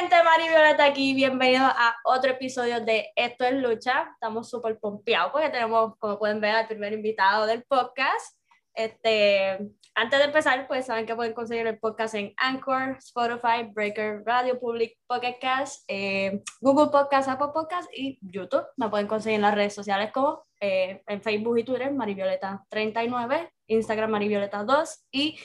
gente, 0.00 0.16
Mari 0.24 0.48
Violeta 0.48 0.84
aquí, 0.86 1.12
bienvenidos 1.12 1.70
a 1.76 1.94
otro 2.04 2.30
episodio 2.30 2.80
de 2.80 3.12
Esto 3.14 3.44
es 3.44 3.52
Lucha. 3.52 4.08
Estamos 4.14 4.48
súper 4.48 4.78
pompeados 4.78 5.30
porque 5.30 5.50
tenemos, 5.50 5.94
como 5.98 6.18
pueden 6.18 6.40
ver, 6.40 6.54
al 6.54 6.66
primer 6.66 6.94
invitado 6.94 7.44
del 7.44 7.64
podcast. 7.64 8.38
Este, 8.72 9.58
antes 9.94 10.18
de 10.18 10.24
empezar, 10.24 10.66
pues 10.68 10.86
saben 10.86 11.04
que 11.04 11.14
pueden 11.14 11.34
conseguir 11.34 11.66
el 11.66 11.78
podcast 11.78 12.14
en 12.14 12.32
Anchor, 12.38 12.96
Spotify, 12.96 13.70
Breaker, 13.74 14.22
Radio 14.24 14.58
Public, 14.58 14.96
Pocket 15.06 15.36
Cast, 15.38 15.84
eh, 15.86 16.40
Google 16.62 16.90
Podcast, 16.90 17.28
Apple 17.28 17.50
Podcast 17.52 17.90
y 17.94 18.18
YouTube. 18.22 18.64
Me 18.78 18.88
pueden 18.88 19.06
conseguir 19.06 19.36
en 19.36 19.42
las 19.42 19.54
redes 19.54 19.74
sociales 19.74 20.12
como 20.12 20.46
eh, 20.60 21.02
en 21.08 21.20
Facebook 21.20 21.58
y 21.58 21.64
Twitter, 21.64 21.92
Marivioleta39, 21.92 23.50
Instagram 23.66 24.12
Marivioleta2 24.12 24.96
y 25.10 25.38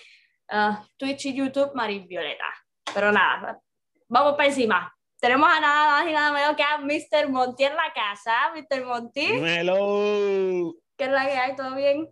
uh, 0.53 0.75
Twitch 0.95 1.25
y 1.25 1.33
YouTube 1.33 1.73
Marivioleta. 1.73 2.45
Pero 2.93 3.11
nada, 3.11 3.59
vamos 4.07 4.33
para 4.35 4.49
encima. 4.49 4.95
Tenemos 5.19 5.49
a 5.49 5.59
nada 5.59 5.91
más 5.91 6.07
y 6.07 6.11
nada 6.11 6.31
menos 6.31 6.55
que 6.55 6.63
a 6.63 6.77
Mr. 6.77 7.29
Monty 7.29 7.63
en 7.63 7.75
la 7.75 7.93
casa. 7.93 8.51
Mr. 8.53 8.85
Monty. 8.85 9.27
Dímelo. 9.27 10.75
¿Qué 10.97 11.05
es 11.05 11.11
la 11.11 11.25
que 11.25 11.31
hay? 11.31 11.55
¿Todo 11.55 11.75
bien? 11.75 12.09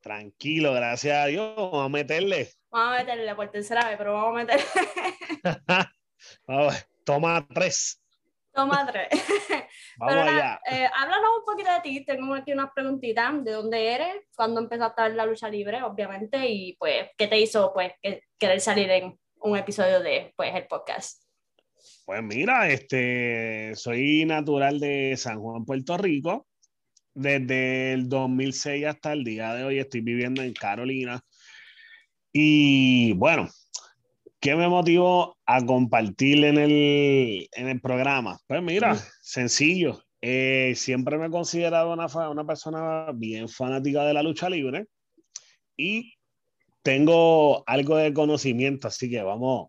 Tranquilo, 0.00 0.72
gracias 0.72 1.16
a 1.16 1.26
Dios. 1.26 1.54
Vamos 1.56 1.86
a 1.86 1.88
meterle. 1.88 2.50
Vamos 2.70 2.94
a 2.94 2.98
meterle 2.98 3.34
por 3.34 3.50
tercera 3.50 3.88
vez, 3.88 3.96
pero 3.98 4.14
vamos 4.14 4.30
a 4.30 4.44
meterle. 4.44 4.64
vamos, 6.46 6.86
toma 7.04 7.46
tres. 7.52 8.02
Toma 8.52 8.86
tres. 8.90 9.08
Vamos 9.98 10.14
pero 10.14 10.20
allá. 10.22 10.60
Eh, 10.70 10.88
háblanos 10.94 11.30
un 11.38 11.44
poquito 11.44 11.72
de 11.72 11.80
ti. 11.80 12.04
Tengo 12.04 12.34
aquí 12.34 12.52
unas 12.52 12.72
preguntitas. 12.72 13.44
¿De 13.44 13.52
dónde 13.52 13.94
eres? 13.94 14.16
¿Cuándo 14.34 14.60
empezaste 14.60 15.00
a 15.00 15.04
ver 15.04 15.14
la 15.14 15.26
lucha 15.26 15.48
libre, 15.48 15.82
obviamente? 15.82 16.44
Y 16.48 16.76
pues, 16.76 17.10
¿qué 17.16 17.28
te 17.28 17.38
hizo 17.38 17.72
pues 17.72 17.92
que, 18.02 18.22
querer 18.38 18.60
salir 18.60 18.90
en 18.90 19.18
un 19.36 19.56
episodio 19.56 20.00
de 20.00 20.32
pues, 20.36 20.54
el 20.54 20.66
podcast? 20.66 21.27
Pues 22.08 22.22
mira, 22.22 22.70
este, 22.70 23.74
soy 23.74 24.24
natural 24.24 24.80
de 24.80 25.14
San 25.18 25.42
Juan, 25.42 25.66
Puerto 25.66 25.98
Rico. 25.98 26.46
Desde 27.12 27.92
el 27.92 28.08
2006 28.08 28.86
hasta 28.86 29.12
el 29.12 29.24
día 29.24 29.52
de 29.52 29.64
hoy 29.64 29.78
estoy 29.78 30.00
viviendo 30.00 30.40
en 30.40 30.54
Carolina. 30.54 31.20
Y 32.32 33.12
bueno, 33.12 33.50
¿qué 34.40 34.56
me 34.56 34.68
motivó 34.68 35.36
a 35.44 35.62
compartir 35.66 36.46
en 36.46 36.56
el, 36.56 37.46
en 37.52 37.68
el 37.68 37.78
programa? 37.78 38.38
Pues 38.46 38.62
mira, 38.62 38.96
sencillo. 39.20 40.02
Eh, 40.22 40.72
siempre 40.76 41.18
me 41.18 41.26
he 41.26 41.30
considerado 41.30 41.92
una, 41.92 42.06
una 42.30 42.46
persona 42.46 43.12
bien 43.14 43.50
fanática 43.50 44.06
de 44.06 44.14
la 44.14 44.22
lucha 44.22 44.48
libre 44.48 44.86
y 45.76 46.14
tengo 46.80 47.64
algo 47.66 47.96
de 47.96 48.14
conocimiento, 48.14 48.88
así 48.88 49.10
que 49.10 49.20
vamos, 49.20 49.68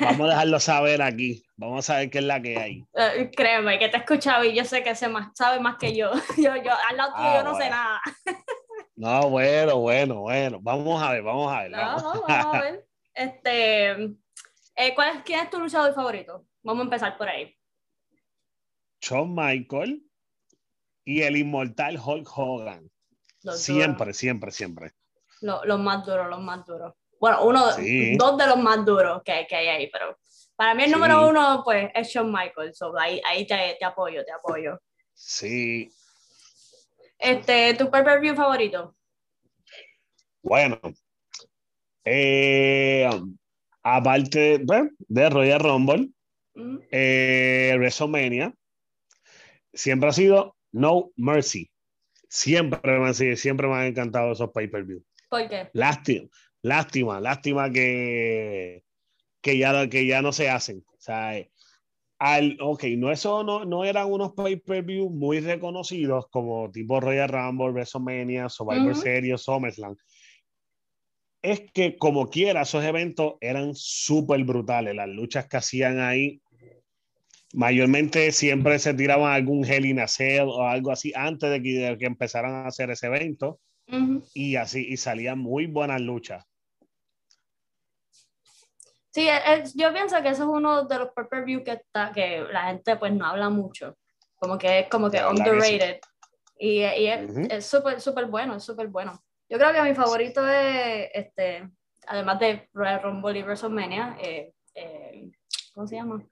vamos 0.00 0.26
a 0.26 0.30
dejarlo 0.30 0.60
saber 0.60 1.02
aquí. 1.02 1.42
Vamos 1.56 1.78
a 1.80 1.94
saber 1.94 2.10
qué 2.10 2.18
es 2.18 2.24
la 2.24 2.40
que 2.42 2.56
hay. 2.58 2.84
Eh, 2.94 3.30
créeme, 3.36 3.78
que 3.78 3.88
te 3.88 3.96
he 3.96 4.00
escuchado 4.00 4.44
y 4.44 4.54
yo 4.54 4.64
sé 4.64 4.82
que 4.82 4.94
sé 4.94 5.08
más, 5.08 5.28
sabe 5.34 5.60
más 5.60 5.76
que 5.76 5.94
yo. 5.94 6.10
Yo, 6.36 6.54
yo 6.56 6.72
al 6.88 6.96
lado 6.96 7.12
tuyo 7.12 7.24
Ah, 7.28 7.36
yo 7.38 7.44
no 7.44 7.56
sé 7.56 7.70
nada. 7.70 8.00
No, 8.96 9.30
bueno, 9.30 9.76
bueno, 9.78 10.20
bueno. 10.20 10.58
Vamos 10.60 11.02
a 11.02 11.12
ver, 11.12 11.22
vamos 11.22 11.52
a 11.52 11.62
ver. 11.62 11.70
No, 11.70 11.78
vamos. 11.78 12.02
no, 12.02 12.22
vamos 12.26 12.56
a 12.56 12.60
ver. 12.62 12.86
Este, 13.14 13.90
eh, 14.76 14.94
¿cuál 14.94 15.16
es, 15.16 15.22
¿Quién 15.24 15.40
es 15.40 15.50
tu 15.50 15.58
luchador 15.60 15.94
favorito? 15.94 16.44
Vamos 16.62 16.80
a 16.82 16.84
empezar 16.84 17.16
por 17.16 17.28
ahí. 17.28 17.54
Shawn 19.00 19.34
Michael 19.34 20.02
y 21.04 21.22
el 21.22 21.36
inmortal 21.36 21.98
Hulk 22.04 22.28
Hogan. 22.36 22.90
Los 23.42 23.60
Siempre, 23.60 24.06
duros. 24.06 24.16
siempre, 24.16 24.50
siempre. 24.50 24.92
Los, 25.40 25.64
los 25.64 25.78
más 25.78 26.04
duros, 26.04 26.28
los 26.28 26.40
más 26.40 26.66
duros. 26.66 26.94
Bueno, 27.20 27.44
uno, 27.44 27.72
Sí. 27.72 28.16
dos 28.16 28.36
de 28.38 28.46
los 28.46 28.56
más 28.58 28.84
duros 28.84 29.22
que, 29.24 29.46
que 29.48 29.56
hay 29.56 29.68
ahí, 29.68 29.90
pero 29.90 30.16
para 30.56 30.74
mí 30.74 30.84
el 30.84 30.88
Sí. 30.90 30.94
número 30.94 31.28
uno, 31.28 31.62
pues, 31.64 31.90
es 31.94 32.08
Shawn 32.08 32.32
Michaels. 32.32 32.76
So, 32.78 32.96
ahí 32.98 33.20
ahí 33.24 33.46
te, 33.46 33.76
te 33.78 33.84
apoyo, 33.84 34.24
te 34.24 34.32
apoyo. 34.32 34.80
Sí. 35.14 35.90
Este, 37.18 37.74
¿tu 37.74 37.90
pay-per-view 37.90 38.34
favorito? 38.36 38.94
Bueno. 40.42 40.80
Eh, 42.04 43.08
aparte 43.82 44.60
bueno, 44.64 44.90
de 44.98 45.30
Royal 45.30 45.60
Rumble, 45.60 46.08
Mm, 46.54 46.78
eh, 46.90 47.74
WrestleMania, 47.76 48.52
siempre 49.72 50.08
ha 50.08 50.12
sido 50.12 50.56
No 50.72 51.10
Mercy. 51.14 51.70
Siempre 52.28 52.98
me, 52.98 53.14
siempre 53.14 53.68
me 53.68 53.74
han 53.74 53.84
encantado 53.86 54.32
esos 54.32 54.50
pay-per-view. 54.50 55.04
¿Por 55.28 55.48
qué? 55.48 55.70
Lástima, 55.72 56.28
lástima, 56.68 57.20
lástima 57.20 57.70
que, 57.70 58.84
que, 59.40 59.58
ya, 59.58 59.88
que 59.88 60.06
ya 60.06 60.22
no 60.22 60.32
se 60.32 60.48
hacen. 60.48 60.84
O 60.86 61.00
sea, 61.00 61.36
eh, 61.38 61.50
al, 62.18 62.58
ok, 62.60 62.84
no, 62.96 63.12
eso 63.12 63.44
no, 63.44 63.64
no 63.64 63.84
eran 63.84 64.10
unos 64.10 64.32
pay-per-view 64.32 65.08
muy 65.08 65.40
reconocidos 65.40 66.26
como 66.30 66.70
tipo 66.70 67.00
Royal 67.00 67.28
Rumble, 67.28 67.70
WrestleMania, 67.70 68.48
Survivor 68.48 68.92
Ujú. 68.92 69.02
Series, 69.02 69.42
SummerSlam. 69.42 69.96
Es 71.40 71.70
que 71.72 71.96
como 71.96 72.28
quiera, 72.28 72.62
esos 72.62 72.82
eventos 72.84 73.34
eran 73.40 73.74
súper 73.74 74.42
brutales. 74.42 74.96
Las 74.96 75.08
luchas 75.08 75.46
que 75.46 75.58
hacían 75.58 76.00
ahí, 76.00 76.40
mayormente 77.52 78.32
siempre 78.32 78.80
se 78.80 78.94
tiraban 78.94 79.32
algún 79.32 79.64
Hell 79.64 79.86
in 79.86 80.00
a 80.00 80.08
Cell 80.08 80.48
o 80.48 80.66
algo 80.66 80.90
así 80.90 81.12
antes 81.14 81.48
de 81.50 81.62
que, 81.62 81.78
de 81.78 81.98
que 81.98 82.06
empezaran 82.06 82.52
a 82.52 82.66
hacer 82.66 82.90
ese 82.90 83.06
evento 83.06 83.60
Ujú. 83.86 84.24
y 84.34 84.56
así 84.56 84.86
y 84.88 84.96
salían 84.96 85.38
muy 85.38 85.66
buenas 85.66 86.00
luchas. 86.00 86.44
Sí, 89.18 89.28
es- 89.28 89.74
yo 89.74 89.92
pienso 89.92 90.22
que 90.22 90.28
eso 90.28 90.44
es 90.44 90.48
uno 90.48 90.84
de 90.84 90.96
los 90.96 91.08
pay-per-view 91.12 91.64
que, 91.64 91.72
está, 91.72 92.12
que 92.12 92.44
la 92.52 92.66
gente 92.66 92.94
pues 92.94 93.12
no 93.12 93.26
habla 93.26 93.48
mucho. 93.48 93.96
Como 94.36 94.56
que 94.56 94.78
es 94.80 94.88
como 94.88 95.10
que 95.10 95.20
underrated. 95.24 95.98
Y, 96.56 96.84
y 96.84 97.06
es 97.08 97.28
Ujú. 97.28 97.48
es 97.50 97.66
súper, 97.66 98.00
súper 98.00 98.26
bueno, 98.26 98.54
es 98.54 98.62
súper 98.62 98.86
bueno. 98.86 99.20
Yo 99.48 99.58
creo 99.58 99.72
que 99.72 99.82
mi 99.82 99.92
favorito 99.92 100.46
es, 100.48 101.10
este, 101.14 101.68
además 102.06 102.38
de 102.38 102.68
Royal 102.72 103.02
Rumble 103.02 103.40
y 103.40 103.42
WrestleMania, 103.42 104.16
eh, 104.20 104.52
eh, 104.76 105.28
¿cómo 105.74 105.88
se 105.88 105.96
llama? 105.96 106.24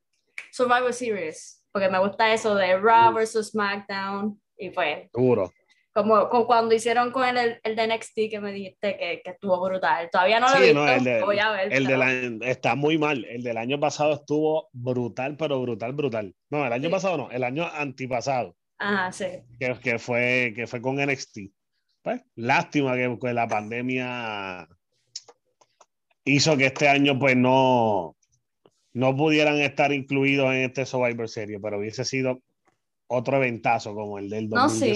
Survivor 0.52 0.92
Series. 0.92 1.64
Porque 1.72 1.88
me 1.88 1.98
gusta 1.98 2.32
eso 2.32 2.54
de 2.54 2.78
Raw 2.78 3.12
versus 3.12 3.48
SmackDown. 3.50 4.40
Y 4.56 4.70
pues, 4.70 5.10
Duro. 5.12 5.52
Como, 5.96 6.28
como 6.28 6.46
cuando 6.46 6.74
hicieron 6.74 7.10
con 7.10 7.24
el, 7.38 7.58
el 7.64 7.74
de 7.74 7.86
NXT 7.86 8.14
que 8.30 8.38
me 8.38 8.52
dijiste 8.52 8.98
que, 8.98 9.22
que 9.24 9.30
estuvo 9.30 9.58
brutal. 9.64 10.10
Todavía 10.12 10.38
no 10.40 10.50
lo 10.50 10.56
he 10.56 10.60
visto, 10.60 10.74
no, 10.84 10.88
el 10.92 11.02
de- 11.04 11.22
voy 11.22 11.38
a 11.38 11.50
ver. 11.52 11.72
El 11.72 11.86
pero- 11.86 11.88
del 11.98 12.02
año 12.02 12.38
está 12.44 12.74
muy 12.74 12.98
mal. 12.98 13.24
El 13.24 13.42
del 13.42 13.56
año 13.56 13.80
pasado 13.80 14.12
estuvo 14.12 14.68
brutal, 14.72 15.38
pero 15.38 15.58
brutal, 15.62 15.94
brutal. 15.94 16.34
No, 16.50 16.66
el 16.66 16.72
año 16.74 16.88
Sí. 16.88 16.92
pasado 16.92 17.16
no, 17.16 17.30
el 17.30 17.42
año 17.42 17.66
antipasado, 17.66 18.54
Ajá, 18.76 19.10
sí. 19.10 19.24
que, 19.58 19.74
que 19.82 19.98
fue, 19.98 20.52
que 20.54 20.66
fue 20.66 20.82
con 20.82 20.96
NXT. 21.00 21.38
Pues, 22.02 22.20
lástima 22.34 22.94
que, 22.94 23.18
que 23.18 23.32
la 23.32 23.48
pandemia 23.48 24.68
hizo 26.26 26.56
que 26.58 26.66
este 26.66 26.88
año 26.88 27.18
pues 27.18 27.36
no, 27.38 28.16
no 28.92 29.16
pudieran 29.16 29.56
estar 29.60 29.92
incluidos 29.92 30.48
en 30.52 30.62
este 30.64 30.84
Survivor 30.84 31.26
Series, 31.28 31.58
pero 31.62 31.78
hubiese 31.78 32.04
sido 32.04 32.40
otro 33.08 33.38
eventazo 33.38 33.94
como 33.94 34.18
el 34.18 34.28
del 34.28 34.48
No, 34.50 34.68
sí. 34.68 34.94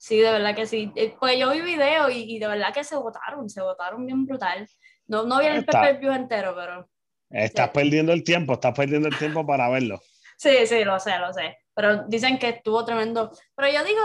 2019. 0.00 0.02
Sí, 0.02 0.18
de 0.18 0.30
verdad 0.32 0.54
que 0.56 0.66
sí. 0.66 0.90
Eh, 0.96 1.14
Pues 1.20 1.38
yo 1.38 1.50
vi 1.50 1.60
video 1.60 2.08
y, 2.10 2.22
y 2.36 2.38
de 2.38 2.48
verdad 2.48 2.72
que 2.72 2.82
se 2.84 2.96
votaron, 2.96 3.48
se 3.50 3.60
votaron 3.60 4.06
bien 4.06 4.24
brutal. 4.24 4.66
No, 5.06 5.24
no 5.24 5.38
vi 5.40 5.46
el 5.46 5.64
pay-per-view 5.64 6.12
entero, 6.12 6.54
pero 6.56 6.88
Estás 7.28 7.66
Sí. 7.66 7.72
perdiendo 7.74 8.12
el 8.12 8.24
tiempo, 8.24 8.54
estás 8.54 8.74
perdiendo 8.74 9.08
el 9.08 9.16
tiempo 9.16 9.46
para 9.46 9.68
verlo. 9.68 10.00
sí, 10.36 10.66
sí, 10.66 10.84
lo 10.84 10.98
sé, 10.98 11.18
lo 11.18 11.32
sé. 11.32 11.58
Pero 11.74 12.04
dicen 12.08 12.38
que 12.38 12.48
estuvo 12.48 12.84
tremendo. 12.84 13.30
Pero 13.54 13.68
yo 13.72 13.84
digo, 13.84 14.00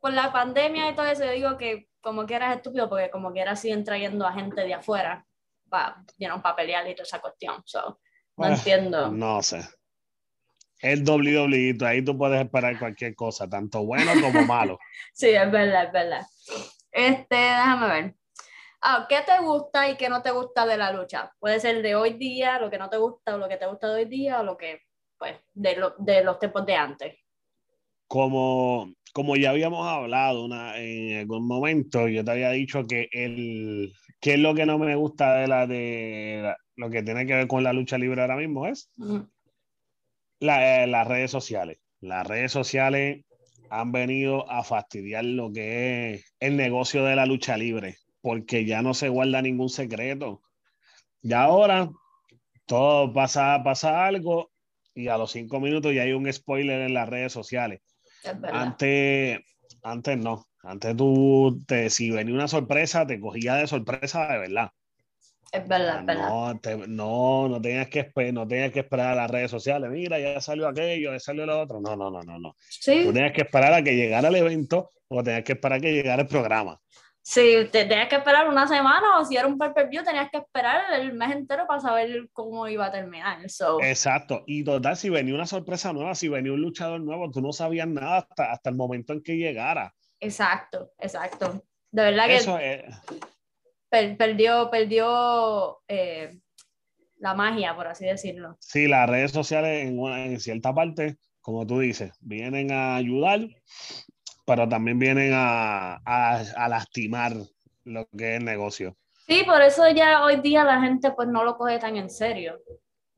por 0.00 0.12
la 0.12 0.30
pandemia 0.32 0.90
y 0.90 0.94
todo 0.94 1.06
eso, 1.06 1.24
yo 1.24 1.30
digo 1.32 1.56
que 1.56 1.88
como 2.00 2.26
que 2.26 2.34
eras 2.34 2.56
estúpido, 2.56 2.88
porque 2.88 3.10
como 3.10 3.32
que 3.32 3.40
era 3.40 3.56
siguen 3.56 3.84
trayendo 3.84 4.26
a 4.26 4.32
gente 4.32 4.60
de 4.62 4.74
afuera 4.74 5.24
para 5.70 6.02
para 6.42 6.56
pelear 6.56 6.86
y 6.88 6.94
toda 6.94 7.04
esa 7.04 7.20
cuestión. 7.20 7.62
So, 7.64 8.00
no 8.36 8.44
Ah, 8.46 8.50
entiendo. 8.54 9.10
No 9.10 9.42
sé. 9.42 9.60
El 10.80 11.02
WWE, 11.04 11.76
ahí 11.86 12.02
tú 12.04 12.16
puedes 12.16 12.40
esperar 12.40 12.78
cualquier 12.78 13.14
cosa, 13.14 13.48
tanto 13.48 13.84
bueno 13.84 14.12
como 14.20 14.44
malo. 14.46 14.78
Sí, 15.12 15.28
es 15.28 15.50
verdad, 15.50 15.84
es 15.86 15.92
verdad. 15.92 16.26
Este, 16.92 17.34
déjame 17.36 17.88
ver. 17.88 18.14
Ah, 18.80 19.06
¿qué 19.08 19.16
te 19.26 19.42
gusta 19.42 19.90
y 19.90 19.96
qué 19.96 20.08
no 20.08 20.22
te 20.22 20.30
gusta 20.30 20.64
de 20.64 20.76
la 20.76 20.92
lucha? 20.92 21.32
Puede 21.40 21.58
ser 21.58 21.82
de 21.82 21.96
hoy 21.96 22.12
día, 22.14 22.60
lo 22.60 22.70
que 22.70 22.78
no 22.78 22.88
te 22.88 22.96
gusta, 22.96 23.34
o 23.34 23.38
lo 23.38 23.48
que 23.48 23.56
te 23.56 23.66
gusta 23.66 23.88
de 23.88 24.02
hoy 24.02 24.08
día, 24.08 24.40
o 24.40 24.44
lo 24.44 24.56
que, 24.56 24.82
pues, 25.18 25.34
de, 25.54 25.76
lo- 25.76 25.94
de 25.98 26.22
los 26.22 26.38
tiempos 26.38 26.64
de 26.64 26.74
antes. 26.76 27.14
Como, 28.06 28.94
como 29.12 29.36
ya 29.36 29.50
habíamos 29.50 29.86
hablado 29.86 30.44
una, 30.44 30.78
en 30.78 31.18
algún 31.18 31.46
momento, 31.46 32.08
yo 32.08 32.24
te 32.24 32.30
había 32.30 32.50
dicho 32.50 32.84
que 32.86 33.08
el 33.12 33.92
que 34.20 34.34
es 34.34 34.38
lo 34.40 34.54
que 34.54 34.64
no 34.66 34.78
me 34.78 34.94
gusta 34.96 35.34
de 35.34 35.46
la 35.46 35.66
de 35.66 36.40
la- 36.42 36.56
lo 36.76 36.90
que 36.90 37.02
tiene 37.02 37.26
que 37.26 37.34
ver 37.34 37.46
con 37.48 37.62
la 37.62 37.72
lucha 37.72 37.98
libre 37.98 38.20
ahora 38.22 38.36
mismo 38.36 38.66
es 38.66 38.90
Ujú. 38.98 39.28
La- 40.40 40.84
eh, 40.84 40.86
las 40.86 41.06
redes 41.06 41.30
sociales. 41.30 41.78
Las 42.00 42.26
redes 42.26 42.52
sociales 42.52 43.24
han 43.70 43.92
venido 43.92 44.50
a 44.50 44.64
fastidiar 44.64 45.24
lo 45.24 45.52
que 45.52 46.14
es 46.14 46.34
el 46.40 46.56
negocio 46.56 47.04
de 47.04 47.16
la 47.16 47.26
lucha 47.26 47.56
libre, 47.56 47.96
porque 48.20 48.64
ya 48.64 48.82
no 48.82 48.94
se 48.94 49.08
guarda 49.08 49.42
ningún 49.42 49.68
secreto. 49.68 50.42
Y 51.22 51.32
ahora 51.32 51.90
todo 52.66 53.12
pasa, 53.12 53.60
pasa 53.64 54.06
algo 54.06 54.50
y 54.94 55.08
a 55.08 55.18
los 55.18 55.32
cinco 55.32 55.60
minutos 55.60 55.94
ya 55.94 56.02
hay 56.02 56.12
un 56.12 56.32
spoiler 56.32 56.80
en 56.82 56.94
las 56.94 57.08
redes 57.08 57.32
sociales. 57.32 57.80
Antes, 58.52 59.40
antes 59.82 60.18
no. 60.18 60.46
Antes 60.62 60.96
tú, 60.96 61.62
te, 61.66 61.88
si 61.88 62.10
venía 62.10 62.34
una 62.34 62.48
sorpresa, 62.48 63.06
te 63.06 63.20
cogía 63.20 63.54
de 63.54 63.66
sorpresa 63.66 64.26
de 64.28 64.38
verdad. 64.38 64.70
Es 65.50 65.66
verdad, 65.66 66.00
es 66.00 66.06
verdad. 66.06 66.28
No, 66.88 67.48
no, 67.48 67.60
tenías 67.60 67.88
que, 67.88 68.12
no 68.32 68.46
tenías 68.46 68.72
que 68.72 68.80
esperar 68.80 69.12
a 69.12 69.14
las 69.14 69.30
redes 69.30 69.50
sociales. 69.50 69.90
Mira, 69.90 70.18
ya 70.18 70.40
salió 70.40 70.68
aquello, 70.68 71.12
ya 71.12 71.18
salió 71.18 71.46
lo 71.46 71.60
otro. 71.60 71.80
No, 71.80 71.96
no, 71.96 72.10
no, 72.10 72.22
no. 72.22 72.38
no. 72.38 72.56
¿Sí? 72.58 73.04
Tú 73.04 73.12
tenías 73.12 73.32
que 73.32 73.42
esperar 73.42 73.72
a 73.72 73.82
que 73.82 73.96
llegara 73.96 74.28
el 74.28 74.36
evento 74.36 74.90
o 75.08 75.22
tenías 75.22 75.44
que 75.44 75.52
esperar 75.52 75.78
a 75.78 75.80
que 75.80 75.92
llegara 75.92 76.22
el 76.22 76.28
programa. 76.28 76.80
Sí, 77.30 77.68
te 77.70 77.84
tenías 77.84 78.08
que 78.08 78.16
esperar 78.16 78.48
una 78.48 78.66
semana 78.66 79.18
o 79.18 79.24
si 79.24 79.36
era 79.36 79.46
un 79.46 79.58
pay 79.58 79.74
per 79.74 79.90
view 79.90 80.02
tenías 80.02 80.30
que 80.30 80.38
esperar 80.38 80.94
el 80.94 81.12
mes 81.12 81.30
entero 81.30 81.66
para 81.66 81.78
saber 81.78 82.26
cómo 82.32 82.66
iba 82.68 82.86
a 82.86 82.90
terminar. 82.90 83.38
Exacto. 83.82 84.44
Y 84.46 84.64
total, 84.64 84.96
si 84.96 85.10
venía 85.10 85.34
una 85.34 85.46
sorpresa 85.46 85.92
nueva, 85.92 86.14
si 86.14 86.28
venía 86.28 86.52
un 86.52 86.62
luchador 86.62 87.02
nuevo, 87.02 87.30
tú 87.30 87.42
no 87.42 87.52
sabías 87.52 87.86
nada 87.86 88.18
hasta, 88.18 88.52
hasta 88.52 88.70
el 88.70 88.76
momento 88.76 89.12
en 89.12 89.22
que 89.22 89.36
llegara. 89.36 89.94
Exacto, 90.20 90.92
exacto. 90.98 91.62
De 91.90 92.02
verdad 92.02 92.26
que 92.28 92.36
Eso 92.36 92.58
perdió, 93.90 94.70
perdió 94.70 95.78
eh, 95.88 96.38
la 97.18 97.34
magia, 97.34 97.74
por 97.74 97.86
así 97.86 98.06
decirlo. 98.06 98.56
Sí, 98.60 98.86
las 98.86 99.08
redes 99.08 99.32
sociales 99.32 99.86
en, 99.86 99.98
en 99.98 100.40
cierta 100.40 100.74
parte, 100.74 101.16
como 101.40 101.66
tú 101.66 101.80
dices, 101.80 102.12
vienen 102.20 102.72
a 102.72 102.96
ayudar, 102.96 103.40
pero 104.46 104.68
también 104.68 104.98
vienen 104.98 105.32
a, 105.34 106.00
a, 106.04 106.68
lastimar 106.68 107.34
lo 107.84 108.06
que 108.16 108.32
es 108.32 108.38
el 108.38 108.44
negocio. 108.44 108.96
Sí, 109.26 109.42
por 109.44 109.60
eso 109.60 109.88
ya 109.90 110.24
hoy 110.24 110.40
día 110.40 110.64
la 110.64 110.80
gente 110.80 111.10
pues 111.10 111.28
no 111.28 111.44
lo 111.44 111.56
coge 111.56 111.78
tan 111.78 111.96
en 111.96 112.08
serio 112.08 112.58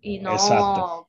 y 0.00 0.19
no 0.19 1.08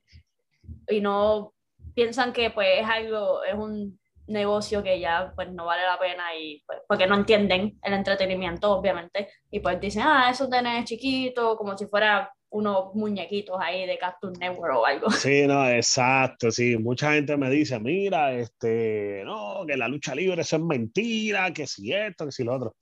y 0.88 1.02
no 1.02 1.54
piensan 1.96 2.34
que 2.34 2.52
pues 2.52 2.82
es 2.82 2.88
algo 2.88 3.44
es 3.44 3.56
un 3.56 4.00
negocio 4.32 4.84
que 4.84 5.00
ya 5.00 5.32
pues 5.36 5.52
no 5.52 5.66
vale 5.66 5.84
la 5.84 6.00
pena 6.00 6.36
y 6.36 6.64
pues, 6.66 6.80
porque 6.88 7.08
no 7.08 7.16
entienden 7.16 7.78
el 7.84 7.94
entretenimiento 7.94 8.72
obviamente 8.72 9.30
y 9.50 9.60
pues 9.60 9.80
dicen 9.80 10.04
ah 10.06 10.30
eso 10.32 10.50
tenés 10.50 10.86
chiquito 10.86 11.56
como 11.58 11.78
si 11.78 11.86
fuera 11.88 12.32
unos 12.52 12.94
muñequitos 12.96 13.58
ahí 13.60 13.88
de 13.88 13.98
Cartoon 13.98 14.34
Network 14.34 14.76
o 14.76 14.86
algo. 14.86 15.10
Sí, 15.10 15.48
no, 15.48 15.68
exacto, 15.70 16.52
sí, 16.52 16.78
mucha 16.78 17.14
gente 17.14 17.38
me 17.38 17.50
dice, 17.50 17.80
mira, 17.80 18.34
este, 18.34 19.24
no, 19.26 19.64
que 19.66 19.78
la 19.78 19.88
lucha 19.88 20.14
libre 20.14 20.42
eso 20.42 20.58
es 20.58 20.62
mentira, 20.62 21.52
que 21.54 21.66
si 21.66 21.94
esto, 21.94 22.26
que 22.26 22.32
si 22.32 22.44
lo 22.44 22.54
otro. 22.54 22.76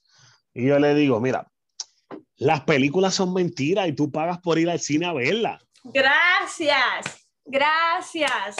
Y 0.53 0.67
yo 0.67 0.79
le 0.79 0.95
digo, 0.95 1.21
mira, 1.21 1.47
las 2.37 2.61
películas 2.61 3.13
son 3.13 3.33
mentiras 3.33 3.87
y 3.87 3.93
tú 3.93 4.11
pagas 4.11 4.39
por 4.39 4.57
ir 4.57 4.69
al 4.69 4.79
cine 4.79 5.05
a 5.05 5.13
verlas. 5.13 5.61
Gracias, 5.83 7.29
gracias. 7.45 8.55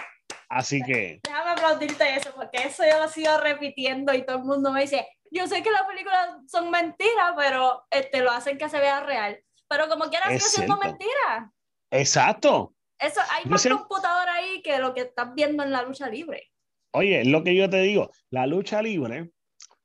Así 0.49 0.81
que. 0.81 1.19
Déjame 1.23 1.51
aplaudirte 1.51 2.15
eso, 2.15 2.33
porque 2.35 2.63
eso 2.63 2.83
yo 2.83 2.99
lo 2.99 3.07
sigo 3.07 3.37
repitiendo 3.39 4.13
y 4.13 4.25
todo 4.25 4.37
el 4.37 4.43
mundo 4.43 4.71
me 4.71 4.81
dice, 4.81 5.07
yo 5.31 5.47
sé 5.47 5.61
que 5.61 5.71
las 5.71 5.83
películas 5.83 6.37
son 6.47 6.71
mentiras, 6.71 7.33
pero 7.37 7.85
este, 7.91 8.21
lo 8.21 8.31
hacen 8.31 8.57
que 8.57 8.67
se 8.67 8.79
vea 8.79 9.01
real. 9.01 9.39
Pero 9.67 9.87
como 9.87 10.05
quiera 10.05 10.27
sigue 10.27 10.39
siendo 10.39 10.77
mentira. 10.77 11.53
Exacto. 11.91 12.73
Eso, 12.99 13.21
hay 13.31 13.45
más 13.45 13.65
computador 13.65 14.27
ahí 14.27 14.61
que 14.61 14.77
lo 14.79 14.93
que 14.93 15.01
estás 15.01 15.33
viendo 15.35 15.63
en 15.63 15.71
la 15.71 15.83
lucha 15.83 16.09
libre. 16.09 16.51
Oye, 16.91 17.21
es 17.21 17.27
lo 17.27 17.43
que 17.43 17.55
yo 17.55 17.69
te 17.69 17.81
digo, 17.81 18.11
la 18.31 18.47
lucha 18.47 18.81
libre 18.81 19.31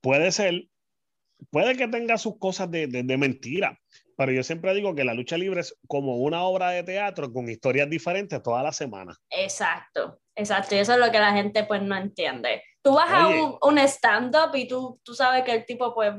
puede 0.01 0.33
ser, 0.33 0.69
puede 1.51 1.77
que 1.77 1.87
tenga 1.87 2.17
sus 2.17 2.39
cosas 2.39 2.71
de, 2.71 2.87
de, 2.87 3.03
de 3.03 3.17
mentira, 3.19 3.79
pero 4.17 4.33
yo 4.33 4.43
siempre 4.43 4.75
digo 4.75 4.95
que 4.95 5.05
la 5.05 5.15
lucha 5.15 5.37
libre 5.37 5.61
es 5.61 5.79
como 5.87 6.17
una 6.17 6.43
obra 6.43 6.71
de 6.71 6.83
teatro 6.83 7.33
con 7.33 7.49
historias 7.49 7.91
diferentes 7.91 8.43
toda 8.43 8.63
la 8.63 8.73
semana. 8.73 9.17
Exacto, 9.31 10.21
exacto. 10.35 10.75
Y 10.75 10.79
eso 10.79 10.95
es 10.95 10.99
lo 10.99 11.11
que 11.11 11.19
la 11.19 11.33
gente 11.33 11.65
pues 11.65 11.83
no 11.83 11.97
entiende. 11.97 12.63
Tú 12.83 12.95
vas 12.95 13.11
a 13.11 13.29
un, 13.29 13.57
un 13.63 13.79
stand-up 13.79 14.55
y 14.55 14.69
tú, 14.69 15.01
tú 15.03 15.15
sabes 15.15 15.43
que 15.45 15.53
el 15.53 15.65
tipo 15.65 15.95
pues 15.95 16.15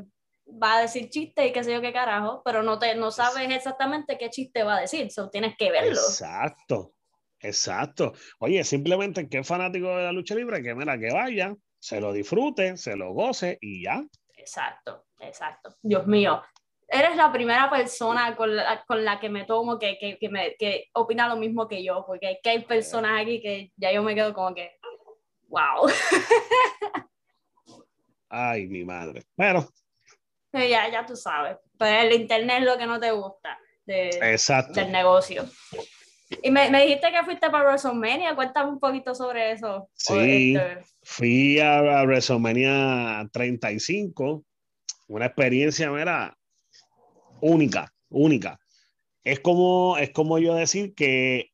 va 0.47 0.77
a 0.77 0.81
decir 0.81 1.09
chiste 1.09 1.47
y 1.47 1.51
qué 1.51 1.63
sé 1.63 1.73
yo 1.73 1.81
qué 1.81 1.93
carajo, 1.93 2.41
pero 2.43 2.63
no, 2.63 2.77
te, 2.79 2.95
no 2.95 3.11
sabes 3.11 3.49
exactamente 3.49 4.17
qué 4.17 4.29
chiste 4.29 4.63
va 4.63 4.77
a 4.77 4.81
decir, 4.81 5.11
so 5.11 5.29
tienes 5.29 5.55
que 5.57 5.71
verlo. 5.71 5.91
Exacto, 5.91 6.93
exacto. 7.39 8.13
Oye, 8.39 8.63
simplemente 8.63 9.27
que 9.27 9.39
es 9.39 9.47
fanático 9.47 9.95
de 9.95 10.03
la 10.03 10.11
lucha 10.11 10.35
libre, 10.35 10.61
que 10.61 10.75
mira, 10.75 10.97
que 10.99 11.11
vaya, 11.11 11.55
se 11.79 11.99
lo 11.99 12.13
disfrute, 12.13 12.77
se 12.77 12.95
lo 12.95 13.13
goce 13.13 13.57
y 13.61 13.83
ya. 13.83 14.03
Exacto, 14.37 15.05
exacto. 15.19 15.75
Dios 15.81 16.05
mío, 16.05 16.41
eres 16.87 17.15
la 17.15 17.31
primera 17.31 17.69
persona 17.69 18.35
con 18.35 18.55
la, 18.55 18.83
con 18.85 19.03
la 19.03 19.19
que 19.19 19.29
me 19.29 19.45
tomo 19.45 19.79
que, 19.79 19.97
que, 19.97 20.17
que, 20.17 20.29
me, 20.29 20.55
que 20.55 20.89
opina 20.93 21.27
lo 21.27 21.35
mismo 21.35 21.67
que 21.67 21.83
yo, 21.83 22.03
porque 22.05 22.27
hay, 22.27 22.39
que 22.41 22.49
hay 22.49 22.63
personas 22.63 23.21
aquí 23.21 23.41
que 23.41 23.71
ya 23.75 23.91
yo 23.91 24.03
me 24.03 24.15
quedo 24.15 24.33
como 24.33 24.53
que, 24.53 24.77
wow. 25.47 25.89
Ay, 28.29 28.67
mi 28.67 28.83
madre. 28.83 29.23
Bueno. 29.35 29.67
Ya, 30.51 30.89
ya 30.89 31.05
tú 31.05 31.15
sabes. 31.15 31.57
Pero 31.77 32.07
el 32.07 32.21
internet 32.21 32.59
es 32.59 32.65
lo 32.65 32.77
que 32.77 32.85
no 32.85 32.99
te 32.99 33.11
gusta 33.11 33.59
de, 33.85 34.09
Exacto. 34.21 34.73
del 34.79 34.91
negocio. 34.91 35.45
Y 36.41 36.49
me, 36.49 36.69
me, 36.71 36.83
dijiste 36.83 37.11
que 37.11 37.23
fuiste 37.23 37.49
para 37.49 37.65
WrestleMania, 37.65 38.35
cuéntame 38.35 38.71
un 38.71 38.79
poquito 38.79 39.13
sobre 39.13 39.51
eso. 39.51 39.89
Sí, 39.93 40.55
este, 40.55 40.81
fui 41.03 41.59
a, 41.59 41.99
a 41.99 42.03
WrestleMania 42.03 43.29
35, 43.31 44.43
una 45.07 45.25
experiencia, 45.27 45.91
mira, 45.91 46.35
única, 47.41 47.93
única. 48.09 48.59
Es 49.23 49.39
como, 49.39 49.97
es 49.97 50.11
como 50.11 50.39
yo 50.39 50.53
decir 50.53 50.93
que 50.93 51.51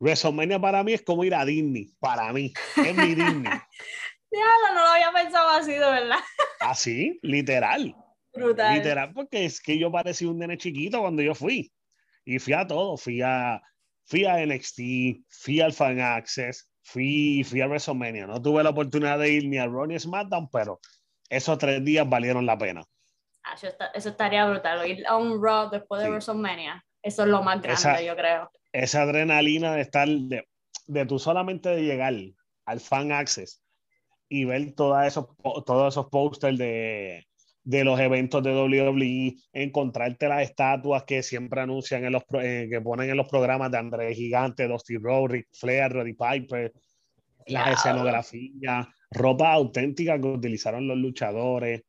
WrestleMania 0.00 0.60
para 0.60 0.82
mí 0.82 0.92
es 0.92 1.02
como 1.02 1.24
ir 1.24 1.34
a 1.34 1.44
Disney, 1.44 1.90
para 1.98 2.32
mí, 2.32 2.52
es 2.76 2.94
mi 2.94 3.14
Disney. 3.14 3.52
no 4.74 4.74
lo 4.74 4.88
había 4.88 5.12
pensado 5.12 5.48
así, 5.50 5.72
de 5.72 5.78
verdad. 5.78 6.18
Así, 6.60 7.18
literal. 7.22 7.96
Brutal. 8.34 8.74
Literal, 8.74 9.12
porque 9.14 9.46
es 9.46 9.60
que 9.60 9.78
yo 9.78 9.90
parecía 9.90 10.28
un 10.28 10.38
nene 10.38 10.58
chiquito 10.58 11.00
cuando 11.00 11.22
yo 11.22 11.34
fui. 11.34 11.72
Y 12.24 12.38
fui 12.38 12.52
a 12.52 12.66
todo, 12.66 12.96
fui 12.96 13.22
a, 13.22 13.62
fui 14.04 14.24
a 14.26 14.44
NXT, 14.44 14.80
fui 15.28 15.60
al 15.60 15.72
Fan 15.72 16.00
Access, 16.00 16.68
fui, 16.82 17.44
fui 17.44 17.60
a 17.60 17.66
WrestleMania. 17.66 18.26
No 18.26 18.42
tuve 18.42 18.62
la 18.62 18.70
oportunidad 18.70 19.18
de 19.18 19.30
ir 19.30 19.48
ni 19.48 19.58
a 19.58 19.66
Ronnie 19.66 19.98
SmackDown, 19.98 20.50
pero 20.50 20.80
esos 21.30 21.56
tres 21.58 21.82
días 21.84 22.08
valieron 22.08 22.44
la 22.44 22.58
pena. 22.58 22.84
Ah, 23.46 23.54
eso, 23.94 24.08
estaría 24.08 24.44
brutal. 24.44 24.88
Ir 24.88 25.06
a 25.06 25.16
un 25.16 25.42
Raw 25.42 25.70
después 25.70 26.02
de 26.02 26.10
WrestleMania. 26.10 26.84
Eso 27.00 27.22
es 27.22 27.28
lo 27.28 27.42
más 27.42 27.62
grande, 27.62 28.04
yo 28.04 28.16
creo. 28.16 28.50
Esa 28.72 29.02
adrenalina 29.02 29.74
de 29.74 29.82
estar, 29.82 30.08
de, 30.08 30.44
de 30.86 31.06
tú 31.06 31.20
solamente 31.20 31.68
de 31.68 31.82
llegar 31.82 32.12
al 32.64 32.80
Fan 32.80 33.12
Access 33.12 33.62
y 34.28 34.44
ver 34.44 34.74
todos 34.74 35.06
esos, 35.06 35.26
todos 35.64 35.94
esos 35.94 36.08
pósters 36.08 36.58
de, 36.58 37.24
de 37.62 37.84
los 37.84 38.00
eventos 38.00 38.42
de 38.42 38.52
WWE, 38.52 39.36
encontrarte 39.52 40.28
las 40.28 40.42
estatuas 40.42 41.04
que 41.04 41.22
siempre 41.22 41.60
anuncian 41.60 42.04
en 42.04 42.12
los 42.12 42.24
eh, 42.40 42.66
que 42.68 42.80
ponen 42.80 43.10
en 43.10 43.16
los 43.16 43.28
programas 43.28 43.70
de 43.70 43.78
André 43.78 44.14
Gigante, 44.14 44.66
Dusty 44.66 44.96
Rhodes, 44.96 45.46
Flair, 45.52 45.92
Roddy 45.92 46.14
Piper, 46.14 46.72
las 47.46 47.72
escenografías, 47.74 48.88
ropa 49.12 49.52
auténtica 49.52 50.20
que 50.20 50.26
utilizaron 50.26 50.88
los 50.88 50.96
luchadores, 50.96 51.82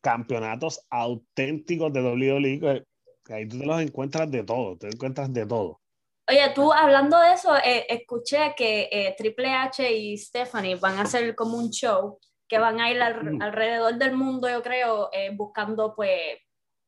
campeonatos 0.00 0.86
auténticos 0.90 1.92
de 1.92 2.02
WWE, 2.02 2.84
que 3.24 3.34
ahí 3.34 3.48
tú 3.48 3.58
te 3.58 3.66
los 3.66 3.80
encuentras 3.80 4.30
de 4.30 4.42
todo, 4.44 4.76
te 4.76 4.88
encuentras 4.88 5.32
de 5.32 5.46
todo. 5.46 5.80
Oye, 6.28 6.52
tú 6.54 6.72
hablando 6.72 7.18
de 7.18 7.32
eso, 7.32 7.56
eh, 7.56 7.86
escuché 7.88 8.54
que 8.56 8.88
eh, 8.90 9.14
Triple 9.18 9.48
H 9.48 9.92
y 9.92 10.16
Stephanie 10.16 10.76
van 10.76 10.98
a 10.98 11.02
hacer 11.02 11.34
como 11.34 11.58
un 11.58 11.70
show 11.70 12.18
que 12.46 12.58
van 12.58 12.80
a 12.80 12.90
ir 12.90 12.98
mm. 12.98 13.42
alrededor 13.42 13.96
del 13.96 14.16
mundo, 14.16 14.48
yo 14.48 14.62
creo, 14.62 15.10
eh, 15.12 15.30
buscando 15.34 15.94
pues 15.94 16.38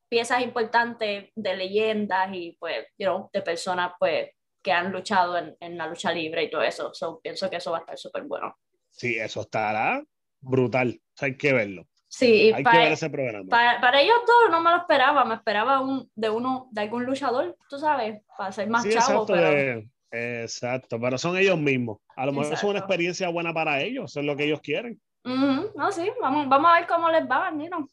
piezas 0.09 0.41
importantes 0.41 1.29
de 1.35 1.57
leyendas 1.57 2.29
y 2.33 2.55
pues, 2.59 2.87
you 2.97 3.05
know, 3.05 3.29
de 3.33 3.41
personas 3.41 3.93
pues 3.99 4.29
que 4.61 4.71
han 4.71 4.91
luchado 4.91 5.37
en, 5.37 5.57
en 5.59 5.77
la 5.77 5.87
lucha 5.87 6.11
libre 6.11 6.43
y 6.43 6.49
todo 6.49 6.61
eso. 6.61 6.93
So, 6.93 7.19
pienso 7.21 7.49
que 7.49 7.57
eso 7.57 7.71
va 7.71 7.79
a 7.79 7.81
estar 7.81 7.97
súper 7.97 8.23
bueno. 8.23 8.55
Sí, 8.89 9.15
eso 9.15 9.41
estará 9.41 10.01
brutal. 10.39 11.01
hay 11.19 11.37
que 11.37 11.53
verlo. 11.53 11.87
Sí, 12.15 12.53
Hay 12.53 12.63
para, 12.63 12.77
que 12.77 12.83
ver 12.83 12.91
ese 12.91 13.09
programa. 13.09 13.49
Para, 13.49 13.99
ellos 13.99 14.17
dos 14.27 14.51
no 14.51 14.61
me 14.61 14.69
lo 14.69 14.77
esperaba, 14.77 15.25
me 15.25 15.33
esperaba 15.33 15.81
un, 15.81 16.07
de 16.13 16.29
uno, 16.29 16.67
de 16.69 16.81
algún 16.81 17.05
luchador, 17.05 17.57
tú 17.67 17.79
sabes, 17.79 18.21
para 18.37 18.51
ser 18.51 18.69
más 18.69 18.83
sí, 18.83 18.91
chavo. 18.91 19.23
Exacto, 19.23 19.33
pero... 19.33 19.83
exacto, 20.11 21.01
pero 21.01 21.17
son 21.17 21.37
ellos 21.37 21.57
mismos. 21.57 21.97
A 22.15 22.27
lo 22.27 22.33
mejor 22.33 22.53
es 22.53 22.63
una 22.63 22.77
experiencia 22.77 23.29
buena 23.29 23.51
para 23.51 23.81
ellos, 23.81 24.15
es 24.15 24.23
lo 24.23 24.37
que 24.37 24.43
ellos 24.43 24.61
quieren. 24.61 25.01
No, 25.23 25.91
sí, 25.91 26.07
vamos, 26.21 26.47
vamos 26.47 26.71
a 26.71 26.79
ver 26.81 26.87
cómo 26.87 27.09
les 27.09 27.23
va, 27.23 27.49
Nino. 27.49 27.87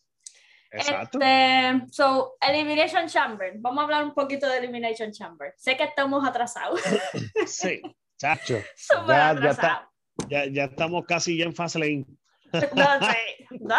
Exacto. 0.70 1.18
Este, 1.18 1.90
so, 1.90 2.36
Elimination 2.42 3.08
Chamber. 3.08 3.54
Vamos 3.56 3.80
a 3.80 3.84
hablar 3.84 4.04
un 4.04 4.12
poquito 4.12 4.46
de 4.46 4.58
Elimination 4.58 5.12
Chamber. 5.12 5.54
Sé 5.56 5.78
que 5.78 5.84
estamos 5.84 6.28
atrasados. 6.28 6.78
sí, 7.46 7.80
chacho. 8.18 8.58
Súper 8.76 9.16
atrasados. 9.16 9.88
Ya, 10.28 10.44
ya, 10.44 10.64
estamos 10.64 11.06
casi 11.06 11.38
ya 11.38 11.46
en 11.46 11.54
Fastlane. 11.54 12.04
No 12.06 12.19
No, 13.61 13.76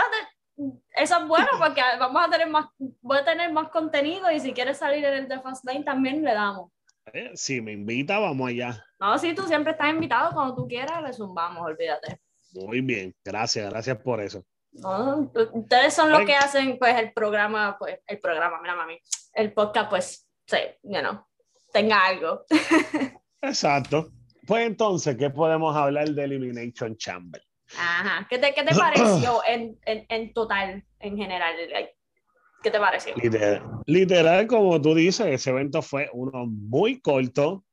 eso 0.95 1.17
es 1.17 1.27
bueno 1.27 1.47
porque 1.57 1.81
vamos 1.99 2.23
a 2.25 2.29
tener 2.29 2.49
más, 2.49 2.67
voy 3.01 3.17
a 3.17 3.25
tener 3.25 3.51
más 3.51 3.69
contenido 3.69 4.29
y 4.31 4.39
si 4.39 4.53
quieres 4.53 4.77
salir 4.77 5.03
en 5.05 5.13
el 5.13 5.27
de 5.27 5.39
Fastlane 5.39 5.83
también 5.83 6.23
le 6.23 6.33
damos. 6.33 6.71
Eh, 7.13 7.31
si 7.33 7.61
me 7.61 7.71
invita, 7.71 8.19
vamos 8.19 8.49
allá. 8.49 8.83
No, 8.99 9.17
sí, 9.17 9.33
tú 9.33 9.43
siempre 9.47 9.71
estás 9.71 9.89
invitado. 9.89 10.33
Cuando 10.33 10.55
tú 10.55 10.67
quieras, 10.67 11.01
le 11.01 11.13
zumbamos, 11.13 11.63
olvídate. 11.63 12.19
Muy 12.53 12.81
bien, 12.81 13.15
gracias, 13.23 13.69
gracias 13.69 13.97
por 13.97 14.21
eso. 14.21 14.43
No, 14.73 15.31
ustedes 15.53 15.93
son 15.93 16.11
los 16.11 16.21
que 16.25 16.35
hacen, 16.35 16.77
pues, 16.77 16.95
el 16.97 17.11
programa, 17.11 17.75
pues, 17.77 17.99
el 18.07 18.19
programa, 18.19 18.61
mira, 18.61 18.75
mami, 18.75 18.99
el 19.33 19.51
podcast, 19.51 19.89
pues, 19.89 20.27
sí, 20.45 20.57
you 20.83 20.99
know, 20.99 21.25
tenga 21.73 22.05
algo. 22.05 22.45
Exacto. 23.41 24.11
Pues 24.47 24.65
entonces, 24.65 25.17
¿qué 25.17 25.29
podemos 25.29 25.75
hablar 25.75 26.09
de 26.09 26.23
Elimination 26.23 26.95
Chamber? 26.97 27.41
Ajá. 27.77 28.27
¿Qué 28.29 28.37
te, 28.37 28.53
qué 28.53 28.63
te 28.63 28.75
pareció 28.75 29.41
en, 29.47 29.79
en, 29.85 30.05
en, 30.09 30.33
total, 30.33 30.83
en 30.99 31.17
general? 31.17 31.55
¿Qué 32.63 32.69
te 32.69 32.79
pareció? 32.79 33.15
Literal, 33.15 33.63
literal, 33.85 34.47
como 34.47 34.81
tú 34.81 34.93
dices, 34.93 35.27
ese 35.27 35.49
evento 35.49 35.81
fue 35.81 36.09
uno 36.13 36.45
muy 36.45 36.99
corto 37.01 37.63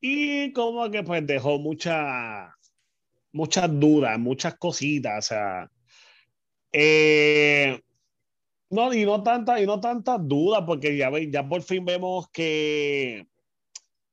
y 0.00 0.52
como 0.52 0.90
que 0.90 1.02
pues 1.02 1.26
dejó 1.26 1.58
mucha, 1.58 2.54
muchas 3.32 3.68
dudas, 3.80 4.18
muchas 4.18 4.56
cositas, 4.56 5.24
o 5.24 5.28
sea, 5.28 5.70
eh, 6.72 7.80
no, 8.70 8.92
y 8.92 9.04
no 9.04 9.22
tantas, 9.22 9.60
y 9.60 9.66
no 9.66 9.80
tantas 9.80 10.18
dudas, 10.20 10.64
porque 10.66 10.96
ya, 10.96 11.10
ya 11.30 11.48
por 11.48 11.62
fin 11.62 11.84
vemos 11.84 12.28
que 12.30 13.26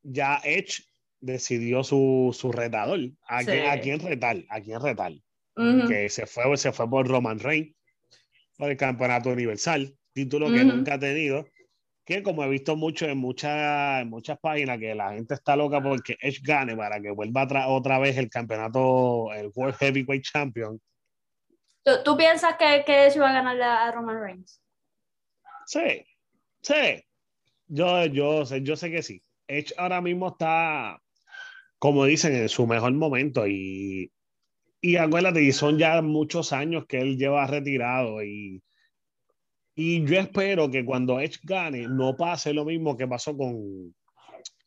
ya 0.04 0.40
Edge 0.44 0.84
decidió 1.22 1.84
su, 1.84 2.36
su 2.38 2.52
retador. 2.52 3.00
¿A, 3.28 3.44
sí. 3.44 3.52
¿A, 3.52 3.80
quién 3.80 4.00
retar? 4.00 4.38
¿A 4.50 4.60
quién 4.60 4.82
retar? 4.82 5.14
Uh 5.56 5.62
-huh. 5.62 5.88
Que 5.88 6.10
se 6.10 6.26
fue, 6.26 6.58
se 6.58 6.72
fue 6.72 6.90
por 6.90 7.08
Roman 7.08 7.40
Reigns, 7.40 7.74
por 8.58 8.70
el 8.70 8.78
campeonato 8.78 9.30
universal, 9.30 9.96
título 10.14 10.48
que 10.48 10.54
uh 10.54 10.58
-huh. 10.58 10.76
nunca 10.76 10.96
ha 10.96 11.00
tenido. 11.00 11.48
Que 12.04 12.24
como 12.24 12.44
he 12.44 12.50
visto 12.50 12.76
mucho 12.76 13.06
en, 13.06 13.18
muchas 13.20 14.02
en 14.02 14.10
muchas 14.10 14.38
páginas, 14.40 14.80
que 14.80 14.96
la 14.96 15.14
gente 15.14 15.36
está 15.36 15.56
loca 15.56 15.82
porque 15.82 16.18
Edge 16.20 16.42
gane 16.44 16.76
para 16.76 17.00
que 17.00 17.12
vuelva 17.12 17.48
otra 17.68 18.00
vez 18.00 18.18
el 18.18 18.30
campeonato, 18.30 19.32
el 19.34 19.52
World 19.54 19.76
Heavyweight 19.78 20.24
Champion. 20.24 20.82
¿Tú, 21.84 21.92
tú 22.04 22.18
piensas 22.18 22.56
que, 22.58 22.84
que 22.86 23.06
Edge 23.06 23.20
va 23.20 23.30
a 23.30 23.34
ganar 23.34 23.62
a 23.62 23.92
Roman 23.92 24.20
Reigns? 24.20 24.62
Sí, 25.66 26.04
sí. 26.62 27.04
Yo, 27.68 28.06
yo, 28.08 28.44
yo 28.44 28.76
sé 28.76 28.92
que 28.92 29.04
sí. 29.04 29.22
Edge 29.48 29.74
ahora 29.78 30.02
mismo 30.02 30.30
está 30.30 31.00
como 31.82 32.06
dicen, 32.06 32.36
en 32.36 32.48
su 32.48 32.68
mejor 32.68 32.94
momento. 32.94 33.48
Y, 33.48 34.12
y 34.82 34.98
acuérdate, 34.98 35.42
y 35.42 35.52
son 35.52 35.80
ya 35.80 36.00
muchos 36.04 36.54
años 36.54 36.86
que 36.86 37.02
él 37.02 37.18
lleva 37.18 37.48
retirado. 37.48 38.24
Y, 38.24 38.62
y 39.74 40.06
yo 40.06 40.20
espero 40.20 40.70
que 40.70 40.86
cuando 40.86 41.20
Edge 41.20 41.40
gane, 41.42 41.88
no 41.88 42.16
pase 42.16 42.54
lo 42.54 42.66
mismo 42.66 42.96
que 42.96 43.08
pasó 43.08 43.36
con, 43.36 43.96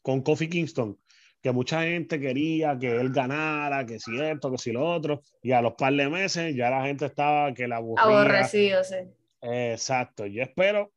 con 0.03 0.23
Kofi 0.23 0.49
Kingston, 0.49 0.99
que 1.41 1.53
mucha 1.53 1.85
gente 1.85 2.19
quería 2.19 2.77
que 2.77 2.97
él 2.97 3.13
ganara, 3.13 3.87
que 3.87 4.01
si 4.01 4.21
esto, 4.21 4.51
que 4.51 4.59
si 4.59 4.73
lo 4.73 4.85
otro. 4.85 5.23
Y 5.41 5.53
a 5.53 5.63
los 5.63 5.75
par 5.75 5.95
de 5.95 6.09
meses 6.09 6.57
ya 6.57 6.69
la 6.69 6.85
gente 6.85 7.07
estaba 7.07 7.55
que 7.55 7.69
la 7.69 7.77
aburría. 7.77 8.07
Aborrecido, 8.07 8.83
sí. 8.83 8.97
Exacto. 9.41 10.27
Yo 10.27 10.43
espero 10.43 10.91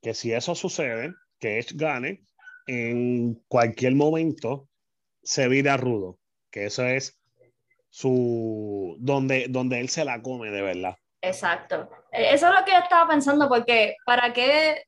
que 0.00 0.14
si 0.14 0.32
eso 0.32 0.54
sucede, 0.54 1.12
que 1.38 1.58
Edge 1.58 1.74
gane, 1.74 2.22
en 2.66 3.34
cualquier 3.48 3.94
momento 3.94 4.66
se 5.22 5.48
vira 5.48 5.76
rudo, 5.76 6.18
que 6.50 6.66
eso 6.66 6.84
es 6.84 7.18
su 7.90 8.96
donde, 8.98 9.46
donde 9.48 9.80
él 9.80 9.88
se 9.88 10.04
la 10.04 10.22
come 10.22 10.50
de 10.50 10.62
verdad. 10.62 10.96
Exacto. 11.20 11.90
Eso 12.12 12.48
es 12.48 12.54
lo 12.58 12.64
que 12.64 12.72
yo 12.72 12.78
estaba 12.78 13.08
pensando, 13.08 13.48
porque 13.48 13.96
¿para 14.04 14.32
qué 14.32 14.84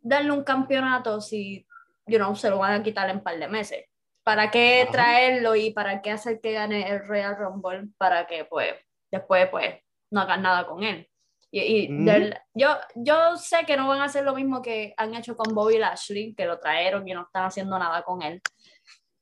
darle 0.00 0.32
un 0.32 0.44
campeonato 0.44 1.20
si 1.20 1.66
you 2.06 2.18
know, 2.18 2.34
se 2.34 2.50
lo 2.50 2.58
van 2.58 2.80
a 2.80 2.82
quitar 2.82 3.08
en 3.10 3.18
un 3.18 3.22
par 3.22 3.38
de 3.38 3.48
meses? 3.48 3.84
¿Para 4.22 4.50
qué 4.50 4.82
Ajá. 4.82 4.92
traerlo 4.92 5.56
y 5.56 5.72
para 5.72 6.02
qué 6.02 6.10
hacer 6.10 6.40
que 6.40 6.52
gane 6.52 6.88
el 6.90 7.06
Royal 7.06 7.36
Rumble 7.36 7.88
para 7.96 8.26
que 8.26 8.44
pues 8.44 8.74
después 9.10 9.48
pues 9.48 9.76
no 10.10 10.20
hagan 10.20 10.42
nada 10.42 10.66
con 10.66 10.82
él? 10.82 11.08
Y, 11.50 11.60
y 11.60 11.88
mm. 11.88 12.04
del, 12.04 12.38
yo, 12.52 12.76
yo 12.94 13.36
sé 13.36 13.64
que 13.66 13.76
no 13.76 13.88
van 13.88 14.00
a 14.00 14.04
hacer 14.04 14.24
lo 14.24 14.34
mismo 14.34 14.60
que 14.60 14.92
han 14.98 15.14
hecho 15.14 15.34
con 15.34 15.54
Bobby 15.54 15.78
Lashley, 15.78 16.34
que 16.34 16.44
lo 16.44 16.58
trajeron 16.58 17.08
y 17.08 17.14
no 17.14 17.22
están 17.22 17.44
haciendo 17.44 17.78
nada 17.78 18.02
con 18.02 18.20
él 18.20 18.42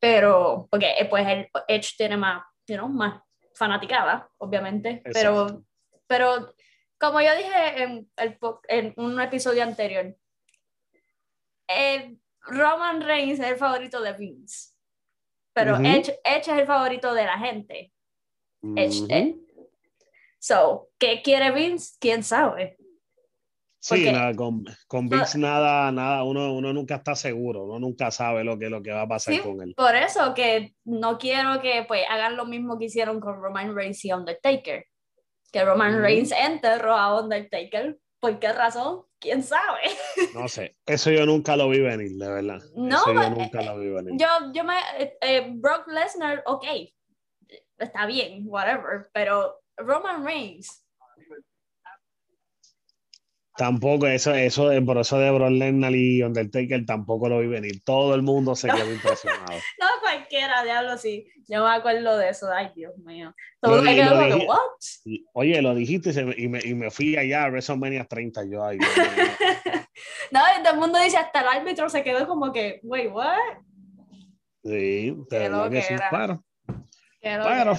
pero 0.06 0.68
porque 0.70 0.94
pues 1.10 1.26
el 1.26 1.48
Edge 1.66 1.94
tiene 1.96 2.16
más, 2.16 2.44
you 2.68 2.76
know, 2.76 2.88
más 2.88 3.20
fanaticada, 3.54 4.30
obviamente, 4.38 5.02
pero, 5.12 5.64
pero 6.06 6.54
como 6.98 7.20
yo 7.20 7.34
dije 7.36 7.82
en, 7.82 8.08
el, 8.16 8.38
en 8.68 8.94
un 8.96 9.20
episodio 9.20 9.64
anterior, 9.64 10.16
eh, 11.68 12.16
Roman 12.40 13.00
Reigns 13.00 13.40
es 13.40 13.46
el 13.46 13.56
favorito 13.56 14.00
de 14.00 14.12
Vince, 14.12 14.74
pero 15.52 15.74
uh 15.74 15.78
-huh. 15.78 15.96
Edge, 15.96 16.20
Edge, 16.22 16.52
es 16.52 16.58
el 16.58 16.66
favorito 16.66 17.12
de 17.12 17.24
la 17.24 17.38
gente. 17.38 17.92
Uh 18.62 18.74
-huh. 18.74 18.80
Edge, 18.80 19.04
Edge. 19.08 19.36
So, 20.38 20.90
¿qué 20.98 21.22
quiere 21.22 21.50
Vince? 21.50 21.96
¿Quién 21.98 22.22
sabe? 22.22 22.76
Sí, 23.94 24.10
nada, 24.10 24.34
con, 24.34 24.64
con 24.88 25.08
nada, 25.36 25.92
nada, 25.92 26.24
uno, 26.24 26.52
uno 26.54 26.72
nunca 26.72 26.96
está 26.96 27.14
seguro, 27.14 27.64
uno 27.64 27.78
nunca 27.78 28.10
sabe 28.10 28.42
lo 28.42 28.58
que, 28.58 28.68
lo 28.68 28.82
que 28.82 28.90
va 28.90 29.02
a 29.02 29.08
pasar 29.08 29.34
sí, 29.34 29.40
con 29.40 29.62
él. 29.62 29.74
Por 29.76 29.94
eso 29.94 30.34
que 30.34 30.74
no 30.84 31.18
quiero 31.18 31.60
que 31.60 31.84
pues 31.86 32.02
hagan 32.10 32.36
lo 32.36 32.46
mismo 32.46 32.78
que 32.78 32.86
hicieron 32.86 33.20
con 33.20 33.40
Roman 33.40 33.76
Reigns 33.76 34.04
y 34.04 34.12
Undertaker. 34.12 34.86
Que 35.52 35.64
Roman 35.64 36.00
mm. 36.00 36.02
Reigns 36.02 36.32
enterró 36.32 36.96
a 36.96 37.22
Undertaker. 37.22 37.96
¿Por 38.18 38.40
qué 38.40 38.52
razón? 38.52 39.02
¿Quién 39.20 39.44
sabe? 39.44 39.82
No 40.34 40.48
sé, 40.48 40.76
eso 40.84 41.10
yo 41.12 41.24
nunca 41.24 41.56
lo 41.56 41.68
vi 41.68 41.80
venir, 41.80 42.10
de 42.16 42.28
verdad. 42.28 42.60
No, 42.74 42.96
eso 42.96 43.12
yo 43.12 43.22
eh, 43.22 43.30
nunca 43.30 43.62
lo 43.62 43.78
vi 43.78 43.88
venir. 43.88 44.14
Yo, 44.18 44.26
yo 44.52 44.64
me, 44.64 44.74
eh, 44.98 45.16
eh, 45.20 45.52
Brock 45.54 45.86
Lesnar, 45.86 46.42
ok, 46.46 46.64
está 47.78 48.06
bien, 48.06 48.42
whatever, 48.46 49.08
pero 49.12 49.60
Roman 49.76 50.24
Reigns 50.24 50.85
Tampoco, 53.56 54.06
eso, 54.06 54.34
eso, 54.34 54.70
por 54.84 54.98
eso 54.98 55.18
de 55.18 55.30
Brock 55.30 55.50
Lesnar 55.50 55.94
y 55.94 56.22
Undertaker 56.22 56.84
tampoco 56.84 57.28
lo 57.28 57.40
vi 57.40 57.46
venir. 57.46 57.82
Todo 57.84 58.14
el 58.14 58.22
mundo 58.22 58.54
se 58.54 58.68
quedó 58.68 58.92
impresionado. 58.92 59.44
no, 59.80 59.86
cualquiera, 60.02 60.62
diablo, 60.62 60.98
sí. 60.98 61.26
Yo 61.48 61.64
me 61.64 61.70
acuerdo 61.70 62.18
de 62.18 62.28
eso. 62.28 62.48
Ay, 62.52 62.70
Dios 62.74 62.96
mío. 62.98 63.34
Todo 63.60 63.82
lo, 63.82 63.90
quedó 63.90 64.10
como, 64.10 64.24
dije, 64.26 64.46
¿what? 64.46 65.26
Oye, 65.32 65.62
lo 65.62 65.74
dijiste 65.74 66.10
y, 66.10 66.24
me, 66.24 66.34
y, 66.36 66.48
me, 66.48 66.74
me, 66.74 66.90
fui 66.90 67.16
allá 67.16 67.44
a 67.44 67.48
WrestleMania 67.48 68.04
30. 68.04 68.44
Yo, 68.44 68.64
ay, 68.64 68.78
no, 70.30 70.40
todo 70.62 70.74
el 70.74 70.80
mundo 70.80 70.98
dice, 70.98 71.16
hasta 71.16 71.40
el 71.40 71.48
árbitro 71.48 71.88
se 71.88 72.02
quedó 72.02 72.26
como 72.26 72.52
que, 72.52 72.80
wait, 72.82 73.10
what? 73.10 73.38
Sí, 74.64 75.16
pero 75.30 75.70
que 75.70 75.82
sí, 75.82 75.94
claro. 76.10 76.44
Claro. 77.20 77.74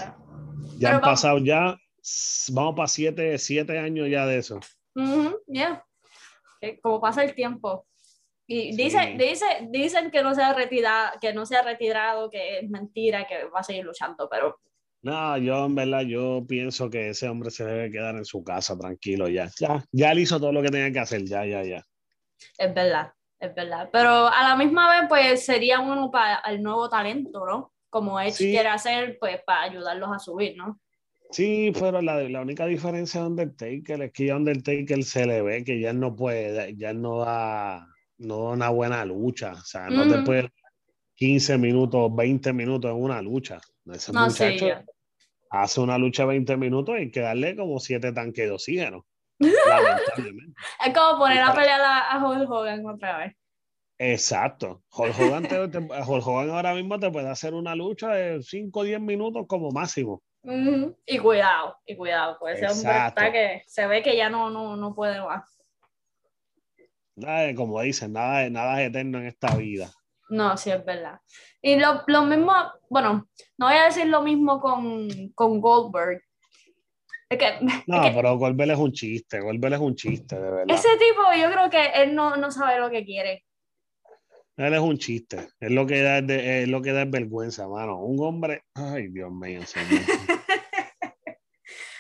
Ya 0.78 0.90
Pero 0.90 0.96
han 0.96 1.02
pasado 1.02 1.38
ya, 1.40 1.78
vamos 2.50 2.76
para 2.76 2.88
siete, 2.88 3.38
siete 3.38 3.78
años 3.78 4.08
ya 4.10 4.26
de 4.26 4.38
eso. 4.38 4.60
Uh 4.98 5.02
-huh, 5.02 5.40
yeah. 5.48 5.86
Como 6.82 7.00
pasa 7.00 7.24
el 7.24 7.36
tiempo. 7.36 7.86
Y 8.48 8.72
sí. 8.72 8.84
dice, 8.84 9.16
dice, 9.18 9.46
dicen 9.70 10.10
que 10.10 10.24
no 10.24 10.34
se 10.34 10.42
ha 10.42 10.54
retirado, 10.54 11.20
que 11.22 11.34
no 11.34 11.46
se 11.46 11.56
ha 11.56 11.62
retirado, 11.62 12.30
que 12.30 12.60
es 12.60 12.70
mentira, 12.70 13.28
que 13.28 13.46
va 13.46 13.60
a 13.60 13.64
seguir 13.64 13.86
luchando, 13.86 14.28
pero. 14.28 14.60
No, 15.04 15.38
yo 15.38 15.66
en 15.66 15.76
verdad, 15.76 16.02
yo 16.02 16.44
pienso 16.48 16.90
que 16.90 17.10
ese 17.10 17.30
hombre 17.30 17.52
se 17.52 17.64
debe 17.64 17.92
quedar 17.92 18.16
en 18.16 18.26
su 18.26 18.44
casa 18.44 18.76
tranquilo 18.78 19.28
ya. 19.28 19.50
Ya, 19.60 19.86
ya 19.92 20.12
él 20.12 20.20
hizo 20.20 20.40
todo 20.40 20.52
lo 20.52 20.64
que 20.64 20.70
tenía 20.70 20.92
que 20.92 21.00
hacer, 21.00 21.24
ya, 21.26 21.46
ya, 21.46 21.64
ya. 21.64 21.84
Es 22.58 22.74
verdad, 22.74 23.14
es 23.40 23.54
verdad. 23.54 23.90
Pero 23.92 24.28
a 24.28 24.44
la 24.44 24.56
misma 24.56 24.90
vez, 24.90 25.08
pues 25.08 25.46
sería 25.46 25.80
uno 25.80 26.10
para 26.10 26.40
el 26.48 26.64
nuevo 26.64 26.90
talento, 26.90 27.46
¿no? 27.46 27.74
Como 27.90 28.20
Edge 28.20 28.32
sí. 28.32 28.52
quiere 28.52 28.70
hacer, 28.70 29.18
pues 29.20 29.44
para 29.46 29.64
ayudarlos 29.64 30.10
a 30.12 30.20
subir, 30.20 30.58
¿no? 30.58 30.80
Sí, 31.32 31.72
pero 31.78 32.02
la, 32.02 32.22
la, 32.24 32.42
única 32.42 32.66
diferencia 32.66 33.22
de 33.22 33.28
Undertaker 33.28 34.02
es 34.02 34.12
que 34.14 34.32
a 34.32 34.38
Undertaker 34.38 35.04
se 35.04 35.26
le 35.26 35.42
ve 35.42 35.64
que 35.64 35.80
ya 35.80 35.94
no 35.94 36.16
puede, 36.16 36.76
ya 36.78 36.94
no 36.94 37.20
da, 37.20 37.86
no 38.18 38.44
da 38.44 38.50
una 38.52 38.70
buena 38.70 39.06
lucha. 39.06 39.54
O 39.54 39.66
sea, 39.66 39.90
no 39.90 40.06
mm. 40.06 40.10
te 40.10 40.22
puede 40.24 40.50
15 41.16 41.58
minutos, 41.58 42.16
20 42.16 42.54
minutos 42.54 42.92
en 42.92 42.98
una 42.98 43.22
lucha. 43.22 43.60
Ese 43.92 44.14
no, 44.14 44.26
muchacho 44.26 44.66
sí, 44.66 44.72
hace 45.50 45.82
una 45.82 45.98
lucha 45.98 46.24
de 46.24 46.30
20 46.30 46.58
minutos 46.58 46.96
y 46.96 47.00
hay 47.00 47.12
que 47.12 47.22
darle 47.22 47.56
como 47.56 47.80
7 47.80 48.12
tanques 48.14 48.46
de 48.46 48.52
oxígeno. 48.52 49.06
lamentablemente. 49.40 50.60
Es 50.86 50.94
como 50.94 51.20
poner 51.20 51.42
a 51.42 51.54
pelear 51.54 51.82
a, 51.82 52.12
a 52.12 52.28
Hulk 52.28 52.50
Hogan 52.50 52.86
otra 52.86 53.18
vez. 53.18 53.36
Exacto. 54.00 54.84
Hulk 54.96 55.20
Hogan, 55.20 55.44
te, 55.44 55.68
te, 55.68 55.80
Hulk 55.80 56.28
Hogan 56.28 56.50
ahora 56.52 56.74
mismo 56.74 57.00
te 57.00 57.12
puede 57.12 57.30
hacer 57.30 57.54
una 57.54 57.76
lucha 57.76 58.10
de 58.10 58.42
5 58.42 58.80
o 58.80 58.84
10 58.84 59.02
minutos 59.02 59.46
como 59.48 59.72
máximo. 59.72 60.22
Uh 60.48 60.52
-huh. 60.52 60.96
Y 61.06 61.18
cuidado, 61.20 61.78
y 61.86 61.98
cuidado, 61.98 62.38
pues 62.40 62.58
ese 62.58 62.72
hombre 62.72 63.08
está 63.08 63.32
que 63.34 63.64
se 63.68 63.86
ve 63.86 64.02
que 64.02 64.16
ya 64.16 64.30
no, 64.30 64.50
no, 64.50 64.78
no 64.78 64.96
puede 64.96 65.20
más. 65.20 65.44
Nada, 67.18 67.54
como 67.54 67.82
dicen, 67.82 68.14
nada, 68.14 68.50
nada 68.50 68.82
es 68.82 68.90
eterno 68.90 69.18
en 69.20 69.26
esta 69.26 69.54
vida. 69.56 69.92
No, 70.30 70.56
sí, 70.56 70.72
es 70.72 70.86
verdad. 70.86 71.20
Y 71.62 71.76
lo, 71.76 72.02
lo 72.08 72.22
mismo, 72.24 72.54
bueno, 72.90 73.28
no 73.58 73.66
voy 73.66 73.76
a 73.76 73.86
decir 73.86 74.06
lo 74.06 74.22
mismo 74.22 74.62
con, 74.62 75.10
con 75.36 75.60
Goldberg. 75.60 76.22
Es 77.30 77.38
que, 77.38 77.58
no, 77.88 78.02
es 78.02 78.10
que, 78.10 78.16
pero 78.16 78.38
Goldberg 78.38 78.72
es 78.72 78.78
un 78.78 78.94
chiste, 78.94 79.42
Goldberg 79.42 79.74
es 79.74 79.80
un 79.82 79.96
chiste, 79.96 80.36
de 80.38 80.50
verdad. 80.50 80.66
Ese 80.70 80.90
tipo, 80.98 81.24
yo 81.38 81.52
creo 81.52 81.70
que 81.70 82.04
él 82.04 82.16
no, 82.16 82.38
no 82.38 82.52
sabe 82.52 82.80
lo 82.80 82.90
que 82.90 83.04
quiere. 83.04 83.44
Él 84.58 84.74
es 84.74 84.80
un 84.80 84.98
chiste. 84.98 85.50
Es 85.60 85.72
lo 85.72 85.86
que 85.86 86.02
da, 86.02 86.18
es 86.18 86.68
lo 86.68 86.82
que 86.82 86.92
da 86.92 87.06
vergüenza, 87.06 87.68
mano. 87.68 88.00
Un 88.00 88.20
hombre. 88.26 88.64
Ay, 88.74 89.10
Dios 89.10 89.32
mío, 89.32 89.62
señor. 89.64 90.02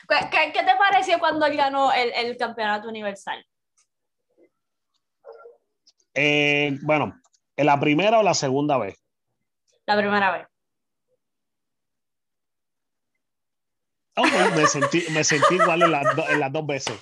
¿Qué, 0.08 0.52
¿Qué, 0.54 0.64
te 0.64 0.76
pareció 0.78 1.20
cuando 1.20 1.46
él 1.46 1.58
ganó 1.58 1.92
el, 1.92 2.12
el 2.14 2.38
campeonato 2.38 2.88
universal? 2.88 3.46
Eh, 6.14 6.78
bueno, 6.82 7.22
¿en 7.56 7.66
la 7.66 7.80
primera 7.80 8.20
o 8.20 8.24
la 8.24 8.34
segunda 8.34 8.78
vez? 8.78 8.98
La 9.86 9.98
primera 9.98 10.32
vez. 10.32 10.48
me, 14.56 14.66
sentí, 14.66 15.04
me 15.12 15.24
sentí 15.24 15.56
igual 15.56 15.84
en 15.84 15.92
las, 15.92 16.06
en 16.30 16.40
las 16.40 16.52
dos 16.52 16.66
veces. 16.66 16.96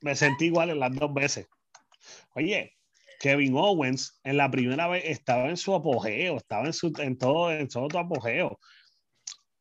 Me 0.00 0.14
sentí 0.14 0.46
igual 0.46 0.70
en 0.70 0.78
las 0.78 0.94
dos 0.94 1.12
veces. 1.12 1.48
Oye, 2.34 2.76
Kevin 3.18 3.56
Owens 3.56 4.20
en 4.22 4.36
la 4.36 4.50
primera 4.50 4.86
vez 4.86 5.02
estaba 5.06 5.48
en 5.48 5.56
su 5.56 5.74
apogeo, 5.74 6.36
estaba 6.36 6.66
en, 6.66 6.72
su, 6.72 6.92
en, 6.98 7.18
todo, 7.18 7.50
en 7.50 7.68
todo 7.68 7.88
tu 7.88 7.98
apogeo. 7.98 8.58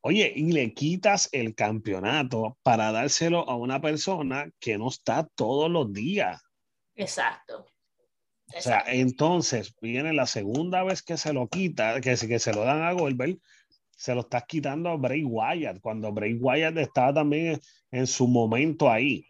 Oye, 0.05 0.33
y 0.36 0.51
le 0.51 0.74
quitas 0.74 1.29
el 1.31 1.55
campeonato 1.55 2.57
para 2.62 2.91
dárselo 2.91 3.50
a 3.50 3.55
una 3.55 3.79
persona 3.79 4.51
que 4.60 4.77
no 4.77 4.89
está 4.89 5.25
todos 5.36 5.72
los 5.72 5.93
días. 5.93 6.41
Exacto. 6.93 7.65
O 8.55 8.62
sea, 8.62 8.83
entonces 8.88 9.74
viene 9.79 10.12
la 10.12 10.27
segunda 10.27 10.83
vez 10.83 11.01
que 11.03 11.15
se 11.15 11.31
lo 11.31 11.48
quita, 11.48 12.01
que, 12.01 12.15
que 12.15 12.39
se 12.39 12.53
lo 12.53 12.65
dan 12.65 12.81
a 12.81 12.91
Goldberg, 12.91 13.39
se 13.91 14.13
lo 14.13 14.22
estás 14.22 14.43
quitando 14.45 14.89
a 14.89 14.98
Bray 14.98 15.24
Wyatt, 15.24 15.79
cuando 15.79 16.12
Bray 16.12 16.33
Wyatt 16.33 16.77
estaba 16.77 17.13
también 17.13 17.62
en 17.89 18.05
su 18.05 18.27
momento 18.27 18.89
ahí. 18.89 19.25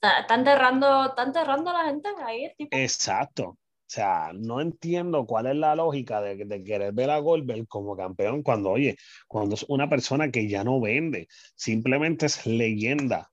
Está, 0.00 0.36
enterrando, 0.36 1.06
está 1.06 1.24
enterrando 1.24 1.70
a 1.70 1.82
la 1.82 1.84
gente 1.86 2.08
ahí. 2.24 2.52
Tipo. 2.56 2.76
Exacto. 2.76 3.58
O 3.86 3.88
sea, 3.88 4.32
no 4.34 4.60
entiendo 4.60 5.26
cuál 5.26 5.46
es 5.46 5.54
la 5.54 5.76
lógica 5.76 6.20
de, 6.20 6.44
de, 6.44 6.64
querer 6.64 6.92
ver 6.92 7.08
a 7.08 7.18
Goldberg 7.18 7.68
como 7.68 7.96
campeón 7.96 8.42
cuando, 8.42 8.70
oye, 8.70 8.96
cuando 9.28 9.54
es 9.54 9.64
una 9.68 9.88
persona 9.88 10.32
que 10.32 10.48
ya 10.48 10.64
no 10.64 10.80
vende, 10.80 11.28
simplemente 11.54 12.26
es 12.26 12.44
leyenda. 12.46 13.30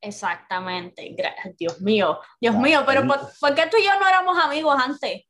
Exactamente. 0.00 1.16
Dios 1.58 1.80
mío, 1.80 2.20
Dios 2.40 2.54
mío, 2.54 2.84
pero 2.86 3.04
¿por, 3.04 3.18
¿por, 3.40 3.54
qué 3.54 3.66
tú 3.66 3.78
y 3.78 3.84
yo 3.84 3.98
no 3.98 4.08
éramos 4.08 4.38
amigos 4.38 4.76
antes? 4.78 5.24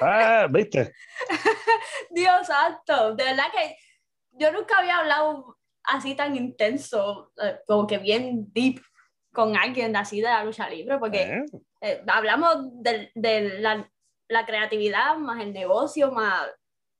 Ah, 0.00 0.46
¿viste? 0.50 0.92
Dios 2.10 2.46
santo, 2.46 3.14
de 3.14 3.24
verdad 3.24 3.46
que 3.52 3.76
yo 4.32 4.52
nunca 4.52 4.78
había 4.78 4.98
hablado 4.98 5.58
así 5.84 6.14
tan 6.14 6.36
intenso, 6.36 7.32
eh, 7.42 7.58
como 7.66 7.86
que 7.86 7.98
bien 7.98 8.46
deep 8.52 8.80
con 9.32 9.56
alguien 9.56 9.96
así 9.96 10.18
de 10.20 10.28
la 10.28 10.44
lucha 10.44 10.68
libre, 10.68 10.98
porque 10.98 11.22
eh. 11.22 11.44
Eh, 11.80 12.02
hablamos 12.06 12.82
de, 12.82 13.10
de 13.14 13.60
la, 13.60 13.90
la, 14.28 14.46
creatividad 14.46 15.16
más 15.16 15.42
el 15.42 15.52
negocio, 15.52 16.12
más 16.12 16.46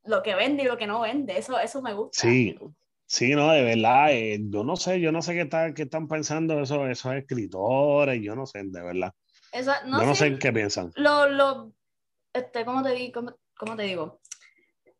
lo 0.05 0.23
que 0.23 0.35
vende 0.35 0.65
y 0.65 0.67
lo 0.67 0.77
que 0.77 0.87
no 0.87 1.01
vende, 1.01 1.39
eso, 1.39 1.59
eso 1.59 1.83
me 1.83 1.93
gusta. 1.93 2.23
Sí, 2.23 2.59
sí, 3.07 3.35
no, 3.35 3.53
de 3.53 3.63
verdad, 3.63 4.13
eh, 4.13 4.41
yo 4.41 4.65
no 4.65 4.77
sé, 4.77 5.01
yo 5.01 5.13
no 5.13 5.23
sé 5.23 5.35
qué, 5.35 5.43
está, 5.43 5.75
qué 5.75 5.83
están 5.83 6.09
pensando 6.09 6.61
esos, 6.61 6.89
esos 6.89 7.15
escritores, 7.15 8.21
yo 8.23 8.35
no 8.35 8.47
sé, 8.47 8.63
de 8.65 8.83
verdad. 8.83 9.13
Eso, 9.53 9.73
no, 9.87 10.01
yo 10.01 10.07
no 10.07 10.15
sé 10.15 10.39
qué 10.39 10.53
piensan. 10.53 10.91
Lo, 10.97 11.29
lo, 11.29 11.73
este, 12.33 12.65
¿cómo 12.65 12.83
te? 12.83 13.13
¿Cómo, 13.13 13.37
cómo 13.55 13.77
te 13.77 13.83
digo? 13.83 14.22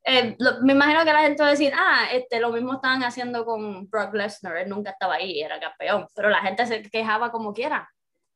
Eh, 0.05 0.35
lo, 0.39 0.61
me 0.63 0.73
imagino 0.73 1.05
que 1.05 1.13
la 1.13 1.21
gente 1.21 1.43
va 1.43 1.49
a 1.49 1.53
decir, 1.53 1.73
ah, 1.77 2.09
este, 2.13 2.41
lo 2.41 2.51
mismo 2.51 2.75
estaban 2.75 3.05
haciendo 3.05 3.45
con 3.45 3.89
Brock 3.89 4.15
Lesnar, 4.15 4.57
él 4.57 4.69
nunca 4.69 4.91
estaba 4.91 5.15
ahí, 5.15 5.41
era 5.41 5.61
campeón, 5.61 6.09
pero 6.15 6.29
la 6.29 6.41
gente 6.41 6.67
se 6.67 6.83
quejaba 6.83 7.31
como 7.31 7.53
quiera. 7.53 7.89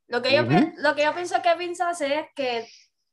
Lo 0.08 0.22
que, 0.22 0.32
yo, 0.32 0.42
uh 0.42 0.46
-huh. 0.46 0.72
lo 0.76 0.94
que 0.94 1.02
yo 1.02 1.12
pienso 1.12 1.42
que 1.42 1.54
Vince 1.56 1.82
hace 1.82 2.20
es 2.20 2.26
que 2.36 2.68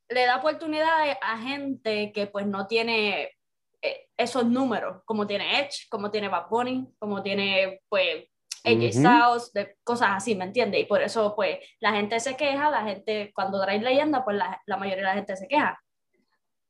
le 0.09 0.25
da 0.25 0.37
oportunidad 0.37 1.17
a 1.21 1.37
gente 1.39 2.11
que 2.13 2.27
pues 2.27 2.45
no 2.45 2.67
tiene 2.67 3.31
eh, 3.81 4.07
esos 4.15 4.45
números, 4.45 5.01
como 5.05 5.25
tiene 5.25 5.59
Edge, 5.59 5.87
como 5.89 6.11
tiene 6.11 6.29
Bad 6.29 6.47
Bunny, 6.49 6.87
como 6.99 7.23
tiene 7.23 7.81
pues 7.89 8.25
AJ 8.63 8.75
uh 8.75 8.79
-huh. 8.79 8.91
Styles, 8.91 9.53
de 9.53 9.75
cosas 9.83 10.09
así, 10.11 10.35
¿me 10.35 10.45
entiendes? 10.45 10.81
Y 10.81 10.85
por 10.85 11.01
eso 11.01 11.33
pues 11.35 11.57
la 11.79 11.91
gente 11.93 12.19
se 12.19 12.37
queja, 12.37 12.69
la 12.69 12.83
gente 12.83 13.31
cuando 13.33 13.59
trae 13.61 13.79
leyenda 13.79 14.23
pues 14.23 14.37
la, 14.37 14.61
la 14.67 14.77
mayoría 14.77 15.03
de 15.03 15.09
la 15.09 15.15
gente 15.15 15.35
se 15.35 15.47
queja. 15.47 15.81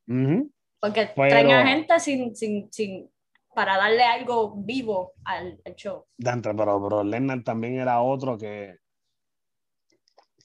Uh 0.07 0.13
-huh. 0.13 0.51
Porque 0.83 1.07
Pero... 1.15 1.29
traen 1.29 1.51
a 1.51 1.65
gente 1.65 1.97
sin, 2.01 2.35
sin, 2.35 2.69
sin, 2.69 3.09
para 3.55 3.77
darle 3.77 4.03
algo 4.03 4.53
vivo 4.57 5.13
al, 5.23 5.57
al 5.63 5.75
show. 5.75 6.07
Dante, 6.17 6.53
pero, 6.53 6.83
pero 6.83 7.05
Lennon 7.05 7.41
también 7.41 7.79
era 7.79 8.01
otro 8.01 8.37
que, 8.37 8.79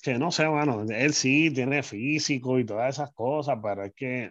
que 0.00 0.16
no 0.16 0.30
sé, 0.30 0.48
mano, 0.48 0.86
él 0.88 1.12
sí 1.12 1.50
tiene 1.52 1.82
físico 1.82 2.56
y 2.60 2.64
todas 2.64 2.94
esas 2.94 3.12
cosas, 3.14 3.58
pero 3.60 3.82
es 3.82 3.92
que 3.96 4.30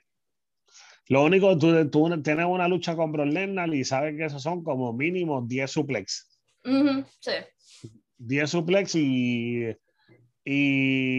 lo 1.09 1.25
único, 1.25 1.57
tú, 1.57 1.89
tú 1.89 2.21
tienes 2.21 2.45
una 2.45 2.69
lucha 2.69 2.95
con 2.95 3.11
Brock 3.11 3.27
Lesnar 3.27 3.73
y 3.73 3.83
sabes 3.83 4.15
que 4.15 4.23
esos 4.23 4.41
son 4.41 4.63
como 4.63 4.93
mínimo 4.93 5.41
10 5.41 5.69
suplex. 5.69 6.39
Uh 6.63 6.69
-huh, 6.69 7.05
sí. 7.19 7.31
10 8.17 8.49
suplex 8.49 8.95
y, 8.95 9.75
y, 10.45 11.16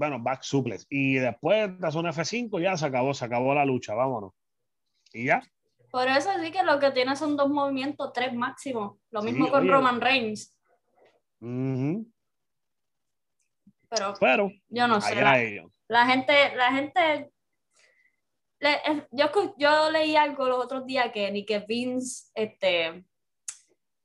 bueno, 0.00 0.18
back 0.18 0.42
suplex. 0.42 0.86
Y 0.88 1.16
después 1.16 1.78
das 1.78 1.94
un 1.94 2.06
F5 2.06 2.58
ya 2.58 2.74
se 2.74 2.86
acabó, 2.86 3.12
se 3.12 3.26
acabó 3.26 3.54
la 3.54 3.66
lucha, 3.66 3.92
vámonos. 3.94 4.32
Y 5.12 5.26
ya. 5.26 5.42
Por 5.90 6.08
eso 6.08 6.30
sí 6.42 6.50
que 6.50 6.62
lo 6.62 6.78
que 6.78 6.90
tiene 6.90 7.14
son 7.16 7.36
dos 7.36 7.50
movimientos, 7.50 8.10
tres 8.14 8.32
máximo. 8.32 8.98
Lo 9.10 9.20
mismo 9.20 9.44
sí, 9.44 9.50
con 9.50 9.60
oye. 9.60 9.70
Roman 9.70 10.00
Reigns. 10.00 10.56
Uh 11.40 11.46
-huh. 11.46 12.12
Pero, 13.90 14.14
Pero, 14.18 14.52
yo 14.70 14.88
no 14.88 15.02
sé. 15.02 15.16
La, 15.16 15.36
la, 15.88 16.06
gente, 16.06 16.56
la 16.56 16.72
gente, 16.72 17.30
le, 18.58 19.06
yo, 19.10 19.26
yo 19.58 19.90
leí 19.90 20.16
algo 20.16 20.48
los 20.48 20.64
otros 20.64 20.86
días 20.86 21.10
que 21.12 21.30
ni 21.30 21.44
que 21.44 21.58
Vince, 21.58 22.30
este, 22.34 23.04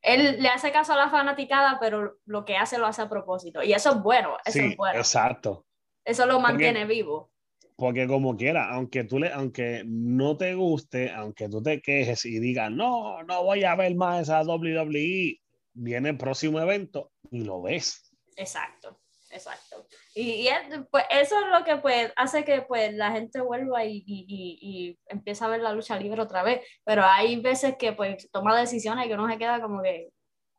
él 0.02 0.42
le 0.42 0.50
hace 0.50 0.74
caso 0.74 0.92
a 0.92 0.98
la 0.98 1.10
fanaticada, 1.10 1.80
pero 1.80 2.18
lo 2.26 2.44
que 2.44 2.58
hace 2.58 2.78
lo 2.78 2.86
hace 2.86 3.04
a 3.04 3.10
propósito. 3.10 3.64
Y 3.64 3.72
eso 3.72 3.92
es 3.92 4.02
bueno, 4.02 4.36
eso 4.44 4.60
sí, 4.60 4.66
es 4.72 4.76
bueno. 4.76 4.98
Exacto. 4.98 5.66
Eso 6.06 6.26
lo 6.26 6.40
mantiene 6.40 6.82
porque, 6.82 6.94
vivo. 6.94 7.32
Porque 7.76 8.08
como 8.08 8.38
quiera, 8.38 8.70
aunque 8.70 9.04
tú 9.04 9.20
le, 9.20 9.34
aunque 9.34 9.84
no 9.86 10.38
te 10.38 10.54
guste, 10.54 11.12
aunque 11.12 11.50
tú 11.50 11.62
te 11.62 11.82
quejes 11.82 12.26
y 12.26 12.40
digas, 12.40 12.72
no, 12.72 13.24
no 13.24 13.44
voy 13.44 13.64
a 13.64 13.76
ver 13.76 13.96
más 13.96 14.22
esa 14.22 14.44
WWE, 14.44 15.42
viene 15.74 16.10
el 16.10 16.18
próximo 16.18 16.60
evento 16.60 17.12
y 17.32 17.44
lo 17.44 17.62
ves. 17.62 18.14
Exacto. 18.38 19.00
Exacto. 19.36 19.86
Y, 20.14 20.48
y 20.48 20.50
pues, 20.90 21.04
eso 21.10 21.36
es 21.38 21.48
lo 21.48 21.66
que 21.66 21.76
pues, 21.78 22.12
hace 22.16 22.46
que 22.46 22.62
pues, 22.62 22.94
la 22.94 23.12
gente 23.12 23.42
vuelva 23.42 23.84
y, 23.84 23.98
y, 24.06 24.26
y, 24.28 25.00
empieza 25.08 25.46
a 25.46 25.50
ver 25.50 25.60
la 25.60 25.74
lucha 25.74 26.00
libre 26.00 26.22
otra 26.22 26.42
vez. 26.42 26.62
Pero 26.86 27.04
hay 27.04 27.42
veces 27.42 27.76
que 27.78 27.92
pues, 27.92 28.30
toma 28.32 28.58
decisiones 28.58 29.08
que 29.08 29.14
uno 29.14 29.30
se 29.30 29.38
queda 29.38 29.62
como 29.62 29.82
que, 29.82 30.10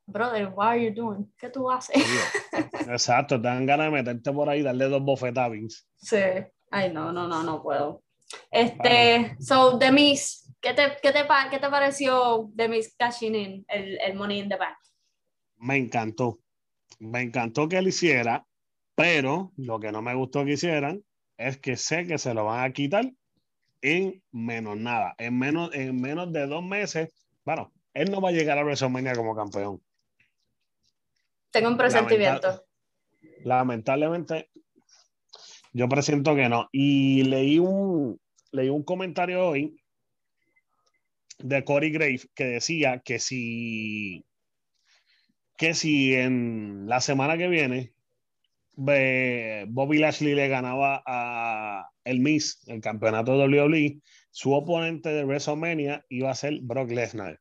brother, 0.07 0.49
what 0.49 0.69
are 0.69 0.83
you 0.83 0.95
doing? 0.95 1.33
¿Qué 1.38 1.51
tú 1.51 1.71
haces? 1.71 1.97
Exacto, 2.88 3.40
te 3.40 3.49
dan 3.49 3.66
ganas 3.66 3.87
de 3.87 3.92
meterte 3.92 4.33
por 4.33 4.49
ahí 4.49 4.61
y 4.61 4.62
darle 4.62 4.88
dos 4.88 5.03
bofetas 5.03 5.51
Sí. 5.97 6.16
Ay, 6.71 6.92
no, 6.92 7.12
no, 7.12 7.29
no, 7.29 7.42
no 7.42 7.62
puedo. 7.62 8.03
Este, 8.51 9.19
bueno. 9.21 9.37
so, 9.40 9.79
Demis, 9.79 10.53
¿qué 10.61 10.75
te, 10.75 10.97
qué, 11.03 11.12
te, 11.12 11.27
¿qué 11.51 11.59
te 11.59 11.71
pareció 11.71 12.51
Demis 12.55 12.95
cashing 12.97 13.35
in 13.35 13.64
el, 13.69 13.99
el 14.01 14.14
Money 14.14 14.40
in 14.40 14.49
the 14.49 14.57
Bank? 14.57 14.77
Me 15.59 15.77
encantó. 15.77 16.38
Me 16.99 17.23
encantó 17.23 17.69
que 17.69 17.79
él 17.79 17.88
hiciera 17.88 18.45
pero 18.97 19.53
lo 19.59 19.79
que 19.79 19.92
no 19.92 20.03
me 20.03 20.14
gustó 20.14 20.45
que 20.45 20.55
hicieran 20.55 21.05
es 21.37 21.59
que 21.59 21.77
sé 21.77 22.07
que 22.07 22.16
se 22.16 22.33
lo 22.33 22.47
van 22.47 22.64
a 22.64 22.73
quitar 22.73 23.12
en 23.83 24.23
menos 24.33 24.79
nada. 24.79 25.14
En 25.19 25.38
menos, 25.38 25.73
en 25.75 26.01
menos 26.01 26.33
de 26.33 26.47
dos 26.47 26.64
meses, 26.64 27.11
bueno, 27.45 27.73
él 27.92 28.11
no 28.11 28.23
va 28.23 28.31
a 28.31 28.33
llegar 28.33 28.59
a 28.59 28.64
WrestleMania 28.64 29.14
como 29.14 29.37
campeón. 29.37 29.83
Tengo 31.51 31.69
un 31.69 31.77
presentimiento. 31.77 32.65
lamentablemente, 33.45 34.51
yo 35.73 35.89
presiento 35.89 36.35
que 36.35 36.49
no. 36.49 36.69
Y 36.73 37.23
leí 37.25 37.59
un, 37.59 38.21
leí 38.53 38.69
un 38.69 38.83
comentario 38.83 39.47
hoy 39.47 39.77
de 41.39 41.65
Corey 41.65 41.91
Grave 41.91 42.21
que 42.35 42.45
decía 42.45 43.01
que 43.05 43.19
si, 43.19 44.25
que 45.57 45.75
si 45.75 46.15
en 46.15 46.87
la 46.87 47.01
semana 47.01 47.37
que 47.37 47.49
viene 47.49 47.93
Bobby 48.77 49.99
Lashley 49.99 50.35
le 50.35 50.49
ganaba 50.49 51.03
a 51.07 51.91
el 52.05 52.21
Miss, 52.21 52.63
el 52.67 52.81
campeonato 52.81 53.37
de 53.37 53.47
WWE, 53.47 54.01
su 54.31 54.53
oponente 54.53 55.09
de 55.09 55.25
WrestleMania 55.25 56.05
iba 56.09 56.31
a 56.31 56.35
ser 56.35 56.61
Brock 56.63 56.91
Lesnar. 56.91 57.41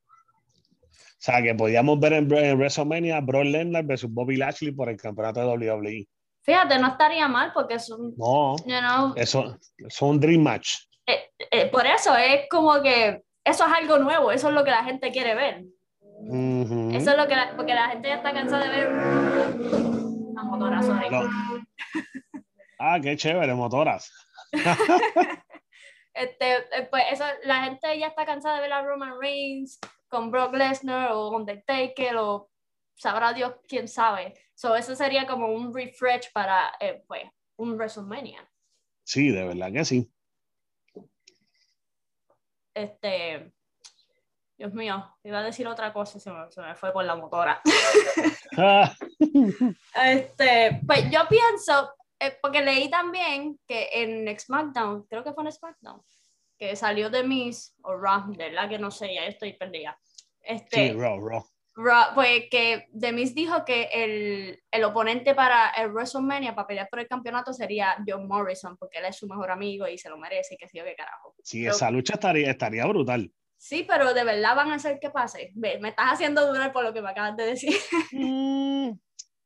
O 1.17 1.21
sea, 1.25 1.41
que 1.41 1.55
podíamos 1.55 1.99
ver 1.99 2.13
en, 2.13 2.31
en 2.33 2.57
WrestleMania 2.57 3.21
Brock 3.21 3.45
Lesnar 3.45 3.83
versus 3.83 4.11
Bobby 4.11 4.37
Lashley 4.37 4.71
por 4.71 4.89
el 4.89 4.97
campeonato 4.97 5.39
de 5.39 5.69
WWE. 5.69 6.07
Fíjate, 6.43 6.77
no 6.77 6.87
estaría 6.87 7.27
mal 7.27 7.51
porque 7.53 7.75
es 7.75 7.89
un. 7.89 8.13
No, 8.17 8.55
you 8.65 8.79
know, 8.79 9.13
eso 9.15 9.57
es 9.77 10.01
un 10.01 10.19
dream 10.19 10.43
match. 10.43 10.75
Eh, 11.07 11.31
eh, 11.51 11.65
por 11.67 11.85
eso 11.85 12.15
es 12.15 12.47
como 12.49 12.81
que 12.81 13.23
eso 13.43 13.65
es 13.65 13.73
algo 13.73 13.97
nuevo, 13.97 14.31
eso 14.31 14.49
es 14.49 14.53
lo 14.53 14.63
que 14.63 14.71
la 14.71 14.83
gente 14.83 15.11
quiere 15.11 15.33
ver. 15.33 15.63
Uh 16.01 16.65
-huh. 16.65 16.95
Eso 16.95 17.11
es 17.11 17.17
lo 17.17 17.27
que 17.27 17.35
la, 17.35 17.55
porque 17.55 17.73
la 17.73 17.89
gente 17.89 18.09
ya 18.09 18.15
está 18.15 18.33
cansada 18.33 18.63
de 18.63 18.69
ver 18.69 19.95
motoras. 20.45 20.85
No. 21.11 21.21
Ah, 22.79 22.99
qué 23.01 23.15
chévere, 23.15 23.53
motoras. 23.53 24.11
Este, 26.17 26.53
eh, 26.53 26.87
pues 26.89 27.03
eso, 27.11 27.25
la 27.43 27.65
gente 27.65 27.99
ya 27.99 28.07
está 28.07 28.25
cansada 28.25 28.55
de 28.55 28.61
ver 28.61 28.71
a 28.71 28.81
Roman 28.83 29.19
Reigns 29.19 29.77
con 30.07 30.31
Brock 30.31 30.53
Lesnar 30.53 31.11
o 31.11 31.29
Undertaker 31.29 32.17
o 32.17 32.49
sabrá 32.95 33.33
Dios 33.33 33.53
quién 33.67 33.87
sabe. 33.87 34.33
So, 34.53 34.75
eso 34.75 34.95
sería 34.95 35.27
como 35.27 35.47
un 35.47 35.73
refresh 35.73 36.31
para 36.33 36.75
eh, 36.79 37.03
pues, 37.07 37.23
un 37.57 37.75
WrestleMania. 37.75 38.49
Sí, 39.03 39.29
de 39.29 39.45
verdad 39.45 39.71
que 39.71 39.85
sí. 39.85 40.11
Este, 42.73 43.53
Dios 44.57 44.73
mío, 44.73 45.05
iba 45.23 45.39
a 45.39 45.43
decir 45.43 45.67
otra 45.67 45.91
cosa, 45.91 46.19
se 46.19 46.31
me, 46.31 46.49
se 46.51 46.61
me 46.61 46.75
fue 46.75 46.91
por 46.93 47.03
la 47.03 47.15
motora. 47.15 47.61
este, 50.03 50.81
pues 50.85 51.09
yo 51.11 51.27
pienso, 51.29 51.93
eh, 52.19 52.37
porque 52.41 52.61
leí 52.61 52.89
también 52.89 53.59
que 53.67 53.89
en 53.93 54.39
SmackDown, 54.39 55.03
creo 55.03 55.23
que 55.23 55.33
fue 55.33 55.43
en 55.43 55.51
SmackDown, 55.51 56.01
que 56.57 56.75
salió 56.75 57.09
de 57.09 57.23
Miss 57.23 57.75
o 57.83 57.95
Raw, 57.95 58.31
de 58.31 58.51
la 58.51 58.69
que 58.69 58.79
no 58.79 58.91
sé, 58.91 59.13
ya 59.13 59.25
estoy 59.25 59.53
perdida. 59.53 59.97
Este, 60.41 60.89
sí, 60.89 60.93
Raw, 60.93 61.19
Raw. 61.19 61.43
pues 62.13 62.43
que 62.49 62.87
The 62.97 63.11
dijo 63.11 63.65
que 63.65 63.89
el, 63.91 64.59
el, 64.71 64.83
oponente 64.83 65.33
para 65.33 65.69
el 65.71 65.91
WrestleMania 65.91 66.55
para 66.55 66.67
pelear 66.67 66.87
por 66.89 66.99
el 66.99 67.07
campeonato 67.07 67.51
sería 67.51 67.97
John 68.07 68.27
Morrison, 68.27 68.77
porque 68.77 68.99
él 68.99 69.05
es 69.05 69.17
su 69.17 69.27
mejor 69.27 69.51
amigo 69.51 69.87
y 69.87 69.97
se 69.97 70.09
lo 70.09 70.17
merece, 70.17 70.57
que 70.57 70.67
sí 70.67 70.79
o 70.79 70.85
qué 70.85 70.95
carajo. 70.95 71.35
Sí, 71.43 71.63
pero, 71.63 71.75
esa 71.75 71.91
lucha 71.91 72.13
estaría, 72.13 72.51
estaría 72.51 72.85
brutal. 72.85 73.31
Sí, 73.57 73.85
pero 73.87 74.13
de 74.13 74.23
verdad 74.23 74.55
van 74.55 74.71
a 74.71 74.75
hacer 74.75 74.99
que 74.99 75.09
pase. 75.09 75.51
Me, 75.55 75.79
me 75.79 75.89
estás 75.89 76.13
haciendo 76.13 76.47
dudar 76.47 76.71
por 76.71 76.83
lo 76.83 76.93
que 76.93 77.01
me 77.01 77.09
acabas 77.09 77.35
de 77.35 77.45
decir. 77.45 77.73
Mm, 78.11 78.91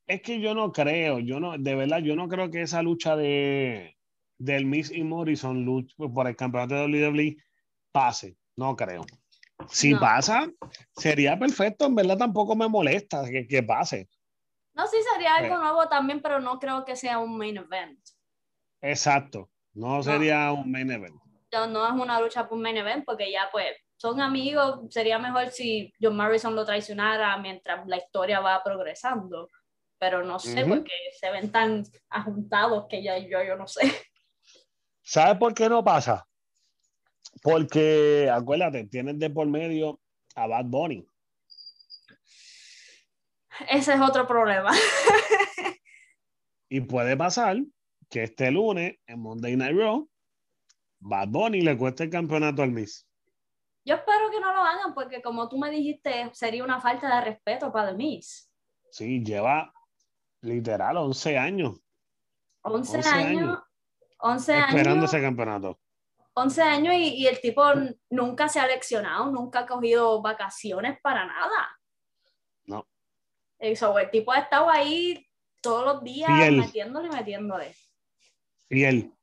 es 0.07 0.21
que 0.21 0.41
yo 0.41 0.53
no 0.53 0.71
creo, 0.71 1.19
yo 1.19 1.39
no, 1.39 1.57
de 1.57 1.75
verdad, 1.75 1.99
yo 1.99 2.15
no 2.15 2.27
creo 2.27 2.49
que 2.49 2.63
esa 2.63 2.81
lucha 2.81 3.15
de 3.15 3.95
del 4.39 4.65
Miss 4.65 4.91
y 4.91 5.03
Morrison 5.03 5.63
lucha 5.63 5.93
por 6.13 6.27
el 6.27 6.35
campeonato 6.35 6.75
de 6.75 6.85
WWE 6.85 7.37
pase. 7.91 8.37
No 8.55 8.75
creo. 8.75 9.05
Si 9.67 9.91
no. 9.91 9.99
pasa, 9.99 10.49
sería 10.95 11.37
perfecto. 11.37 11.85
En 11.85 11.95
verdad 11.95 12.17
tampoco 12.17 12.55
me 12.55 12.67
molesta 12.67 13.23
que, 13.29 13.45
que 13.47 13.61
pase. 13.61 14.09
No, 14.73 14.87
sí 14.87 14.97
sería 15.13 15.35
algo 15.35 15.55
pero, 15.55 15.61
nuevo 15.61 15.89
también, 15.89 16.21
pero 16.21 16.39
no 16.39 16.57
creo 16.57 16.85
que 16.85 16.95
sea 16.95 17.19
un 17.19 17.37
main 17.37 17.57
event. 17.57 17.99
Exacto. 18.81 19.49
No 19.73 20.01
sería 20.01 20.51
un 20.53 20.71
main 20.71 20.89
event. 20.89 21.15
No, 21.51 21.67
no 21.67 21.85
es 21.85 21.91
una 21.91 22.19
lucha 22.21 22.47
por 22.47 22.57
un 22.57 22.63
main 22.63 22.77
event 22.77 23.03
porque 23.05 23.29
ya 23.31 23.49
pues 23.51 23.75
son 23.97 24.21
amigos. 24.21 24.79
Sería 24.89 25.19
mejor 25.19 25.49
si 25.49 25.93
John 26.01 26.15
Morrison 26.15 26.55
lo 26.55 26.65
traicionara 26.65 27.37
mientras 27.37 27.85
la 27.87 27.97
historia 27.97 28.39
va 28.39 28.63
progresando. 28.63 29.49
Pero 29.97 30.23
no 30.23 30.39
sé, 30.39 30.63
uh 30.63 30.67
-huh. 30.67 30.69
porque 30.69 30.93
se 31.19 31.29
ven 31.29 31.51
tan 31.51 31.83
ajuntados 32.09 32.85
que 32.89 33.03
ya 33.03 33.17
yo, 33.17 33.43
yo 33.43 33.57
no 33.57 33.67
sé. 33.67 33.81
¿Sabes 35.09 35.39
por 35.39 35.55
qué 35.55 35.67
no 35.67 35.83
pasa? 35.83 36.27
Porque, 37.41 38.29
acuérdate, 38.31 38.85
tienes 38.85 39.17
de 39.17 39.31
por 39.31 39.47
medio 39.47 39.99
a 40.35 40.45
Bad 40.45 40.65
Bunny. 40.65 41.03
Ese 43.71 43.95
es 43.95 43.99
otro 43.99 44.27
problema. 44.27 44.69
y 46.69 46.81
puede 46.81 47.17
pasar 47.17 47.57
que 48.07 48.21
este 48.21 48.51
lunes, 48.51 48.99
en 49.07 49.19
Monday 49.19 49.55
Night 49.55 49.75
Raw, 49.75 50.07
Bad 50.99 51.29
Bunny 51.29 51.61
le 51.61 51.75
cueste 51.75 52.03
el 52.03 52.11
campeonato 52.11 52.61
al 52.61 52.69
Miss. 52.69 53.07
Yo 53.85 53.95
espero 53.95 54.29
que 54.29 54.39
no 54.39 54.53
lo 54.53 54.61
hagan 54.61 54.93
porque, 54.93 55.23
como 55.23 55.49
tú 55.49 55.57
me 55.57 55.71
dijiste, 55.71 56.29
sería 56.33 56.63
una 56.63 56.79
falta 56.79 57.15
de 57.15 57.31
respeto 57.31 57.71
para 57.71 57.89
el 57.89 57.97
Miss. 57.97 58.47
Sí, 58.91 59.23
lleva 59.23 59.73
literal 60.41 60.97
11 60.97 61.35
años. 61.35 61.81
11, 62.61 62.97
11 62.97 63.09
años. 63.09 63.41
años 63.41 63.68
11 64.19 64.59
esperando 64.59 64.91
años, 64.91 65.13
ese 65.13 65.21
campeonato. 65.21 65.79
11 66.33 66.61
años 66.61 66.93
y, 66.95 67.15
y, 67.15 67.27
el 67.27 67.39
tipo 67.41 67.63
nunca 68.09 68.47
se 68.47 68.59
ha 68.59 68.67
leccionado, 68.67 69.31
nunca 69.31 69.59
ha 69.59 69.65
cogido 69.65 70.21
vacaciones 70.21 70.99
para 71.01 71.25
nada. 71.25 71.79
No. 72.65 72.87
Eso, 73.57 73.97
el 73.97 74.09
tipo 74.09 74.31
ha 74.31 74.39
estado 74.39 74.69
ahí 74.69 75.25
todos 75.61 75.85
los 75.85 76.03
días 76.03 76.29
Fiel. 76.29 76.57
metiéndole 76.57 77.07
y 77.07 77.11
metiéndole. 77.11 77.75
Fiel. 78.67 79.13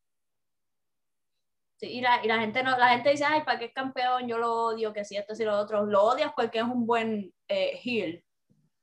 Sí, 1.78 1.86
y, 1.88 2.00
la, 2.00 2.24
y 2.24 2.28
la, 2.28 2.40
gente 2.40 2.62
no, 2.62 2.76
la 2.78 2.88
gente 2.88 3.10
dice, 3.10 3.24
ay, 3.24 3.42
¿para 3.42 3.58
qué 3.58 3.66
es 3.66 3.72
campeón? 3.72 4.26
Yo 4.26 4.38
lo 4.38 4.52
odio, 4.68 4.92
que 4.92 5.04
si 5.04 5.16
esto, 5.16 5.34
si 5.34 5.44
lo 5.44 5.58
otro. 5.58 5.84
Lo 5.84 6.04
odias 6.04 6.32
porque 6.34 6.58
es 6.58 6.64
un 6.64 6.86
buen 6.86 7.32
eh, 7.48 7.78
heel. 7.82 8.24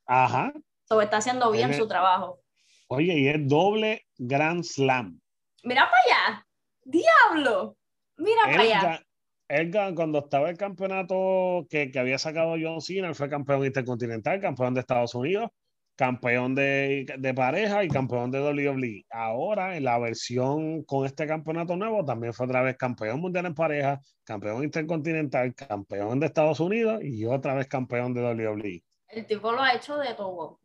Ajá. 0.05 0.53
So, 0.87 1.01
está 1.01 1.17
haciendo 1.17 1.49
bien 1.51 1.73
su 1.73 1.87
trabajo. 1.87 2.39
Oye, 2.87 3.17
y 3.17 3.27
es 3.27 3.47
doble 3.47 4.05
Grand 4.17 4.63
Slam. 4.63 5.19
Mira 5.63 5.89
para 5.89 6.03
allá. 6.03 6.47
Diablo. 6.83 7.77
Mira 8.17 8.41
para 8.43 8.61
allá. 8.61 9.03
Él, 9.47 9.71
cuando 9.95 10.19
estaba 10.19 10.49
el 10.49 10.57
campeonato 10.57 11.67
que, 11.69 11.91
que, 11.91 11.99
había 11.99 12.17
sacado 12.17 12.55
John 12.59 12.81
Cena, 12.81 13.09
él 13.09 13.15
fue 13.15 13.29
campeón 13.29 13.65
intercontinental, 13.65 14.39
campeón 14.39 14.73
de 14.73 14.79
Estados 14.79 15.13
Unidos, 15.15 15.51
campeón 15.95 16.55
de, 16.55 17.05
de, 17.17 17.33
pareja 17.33 17.83
y 17.83 17.87
campeón 17.87 18.31
de 18.31 18.41
WWE. 18.41 19.05
Ahora, 19.11 19.77
en 19.77 19.83
la 19.83 19.99
versión 19.99 20.83
con 20.83 21.05
este 21.05 21.27
campeonato 21.27 21.75
nuevo, 21.75 22.03
también 22.03 22.33
fue 22.33 22.45
otra 22.45 22.61
vez 22.61 22.77
campeón 22.77 23.19
mundial 23.19 23.45
en 23.45 23.53
pareja, 23.53 23.99
campeón 24.23 24.63
intercontinental, 24.63 25.53
campeón 25.53 26.19
de 26.19 26.27
Estados 26.27 26.59
Unidos 26.59 27.03
y 27.03 27.25
otra 27.25 27.53
vez 27.53 27.67
campeón 27.67 28.13
de 28.13 28.21
WWE. 28.21 28.83
El 29.09 29.25
tipo 29.27 29.51
lo 29.51 29.61
ha 29.61 29.73
hecho 29.73 29.97
de 29.97 30.13
todo. 30.15 30.59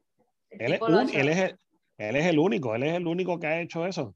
Él 0.51 0.73
es, 0.73 0.81
un, 0.81 1.11
él, 1.11 1.29
es 1.29 1.39
el, 1.39 1.59
él 1.99 2.17
es 2.17 2.27
el 2.27 2.39
único, 2.39 2.75
él 2.75 2.85
es 2.85 2.95
el 2.95 3.07
único 3.07 3.39
que 3.39 3.47
ha 3.49 3.61
hecho 3.61 3.85
eso 3.85 4.15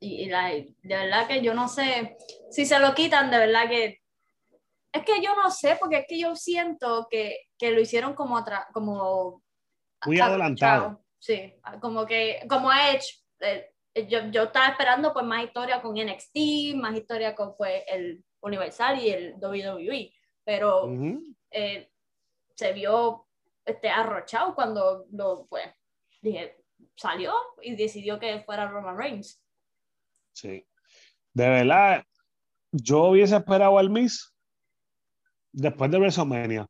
y, 0.00 0.22
y 0.22 0.26
la, 0.26 0.48
de 0.48 0.74
verdad 0.82 1.26
que 1.26 1.42
yo 1.42 1.54
no 1.54 1.68
sé 1.68 2.16
si 2.50 2.66
se 2.66 2.78
lo 2.78 2.94
quitan, 2.94 3.30
de 3.30 3.38
verdad 3.38 3.68
que 3.68 4.00
es 4.96 5.04
que 5.04 5.22
yo 5.22 5.34
no 5.36 5.50
sé, 5.50 5.76
porque 5.78 5.98
es 5.98 6.06
que 6.08 6.18
yo 6.18 6.34
siento 6.34 7.06
que, 7.10 7.48
que 7.58 7.70
lo 7.70 7.80
hicieron 7.80 8.14
como, 8.14 8.36
otra, 8.36 8.66
como 8.72 9.42
muy 10.06 10.20
adelantado. 10.20 11.04
Sí, 11.18 11.54
como 11.80 12.06
que, 12.06 12.40
como 12.48 12.72
Edge, 12.72 13.22
eh, 13.40 13.72
yo, 14.08 14.30
yo 14.30 14.44
estaba 14.44 14.68
esperando 14.68 15.12
pues 15.12 15.24
más 15.24 15.44
historia 15.44 15.82
con 15.82 15.94
NXT, 15.94 16.76
más 16.76 16.96
historia 16.96 17.34
con 17.34 17.56
pues, 17.56 17.82
el 17.88 18.24
Universal 18.40 18.98
y 19.00 19.10
el 19.10 19.34
WWE, 19.40 20.12
pero 20.44 20.86
uh 20.86 20.90
-huh. 20.90 21.36
eh, 21.50 21.90
se 22.54 22.72
vio 22.72 23.26
este, 23.64 23.88
arrochado 23.88 24.54
cuando 24.54 25.06
lo, 25.10 25.46
pues, 25.46 25.66
dije, 26.22 26.62
salió 26.94 27.34
y 27.60 27.74
decidió 27.74 28.18
que 28.18 28.40
fuera 28.40 28.68
Roman 28.68 28.96
Reigns. 28.96 29.42
Sí. 30.36 30.66
De 31.32 31.48
verdad, 31.48 32.04
yo 32.72 33.04
hubiese 33.04 33.36
esperado 33.36 33.78
al 33.78 33.88
Miss 33.88 34.34
después 35.50 35.90
de 35.90 35.98
WrestleMania. 35.98 36.66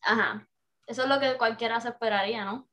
Ajá. 0.00 0.48
Eso 0.86 1.02
es 1.02 1.08
lo 1.08 1.20
que 1.20 1.36
cualquiera 1.36 1.80
se 1.80 1.90
esperaría, 1.90 2.44
¿no? 2.44 2.68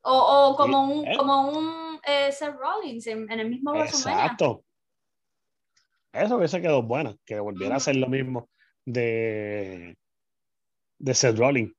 O, 0.00 0.50
o 0.50 0.56
como 0.56 0.82
un, 0.84 1.06
¿Eh? 1.06 1.16
como 1.16 1.50
un 1.50 2.00
eh, 2.04 2.32
Seth 2.32 2.56
Rollins 2.56 3.06
en, 3.06 3.30
en, 3.30 3.40
el 3.40 3.50
mismo 3.50 3.72
WrestleMania. 3.72 4.24
Exacto. 4.24 4.64
Eso 6.12 6.36
hubiese 6.36 6.60
quedado 6.60 6.82
bueno, 6.82 7.16
que 7.24 7.38
volviera 7.38 7.76
a 7.76 7.80
ser 7.80 7.96
lo 7.96 8.08
mismo 8.08 8.48
de, 8.84 9.96
de 10.98 11.14
Seth 11.14 11.38
Rollins. 11.38 11.72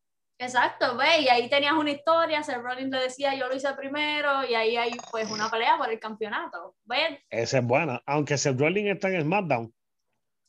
Exacto, 0.43 0.97
ve, 0.97 1.21
y 1.21 1.29
ahí 1.29 1.49
tenías 1.49 1.73
una 1.73 1.91
historia, 1.91 2.43
Seth 2.43 2.61
Rollins 2.61 2.91
le 2.91 2.99
decía 2.99 3.33
yo 3.33 3.47
lo 3.47 3.55
hice 3.55 3.73
primero, 3.75 4.43
y 4.43 4.53
ahí 4.55 4.75
hay 4.75 4.91
pues 5.09 5.31
una 5.31 5.49
pelea 5.49 5.77
por 5.77 5.89
el 5.89 5.99
campeonato, 5.99 6.75
¿ves? 6.83 7.19
Esa 7.29 7.59
es 7.59 7.65
buena, 7.65 8.03
aunque 8.05 8.37
Seth 8.37 8.59
Rollins 8.59 8.89
está 8.89 9.07
en 9.07 9.21
SmackDown. 9.21 9.73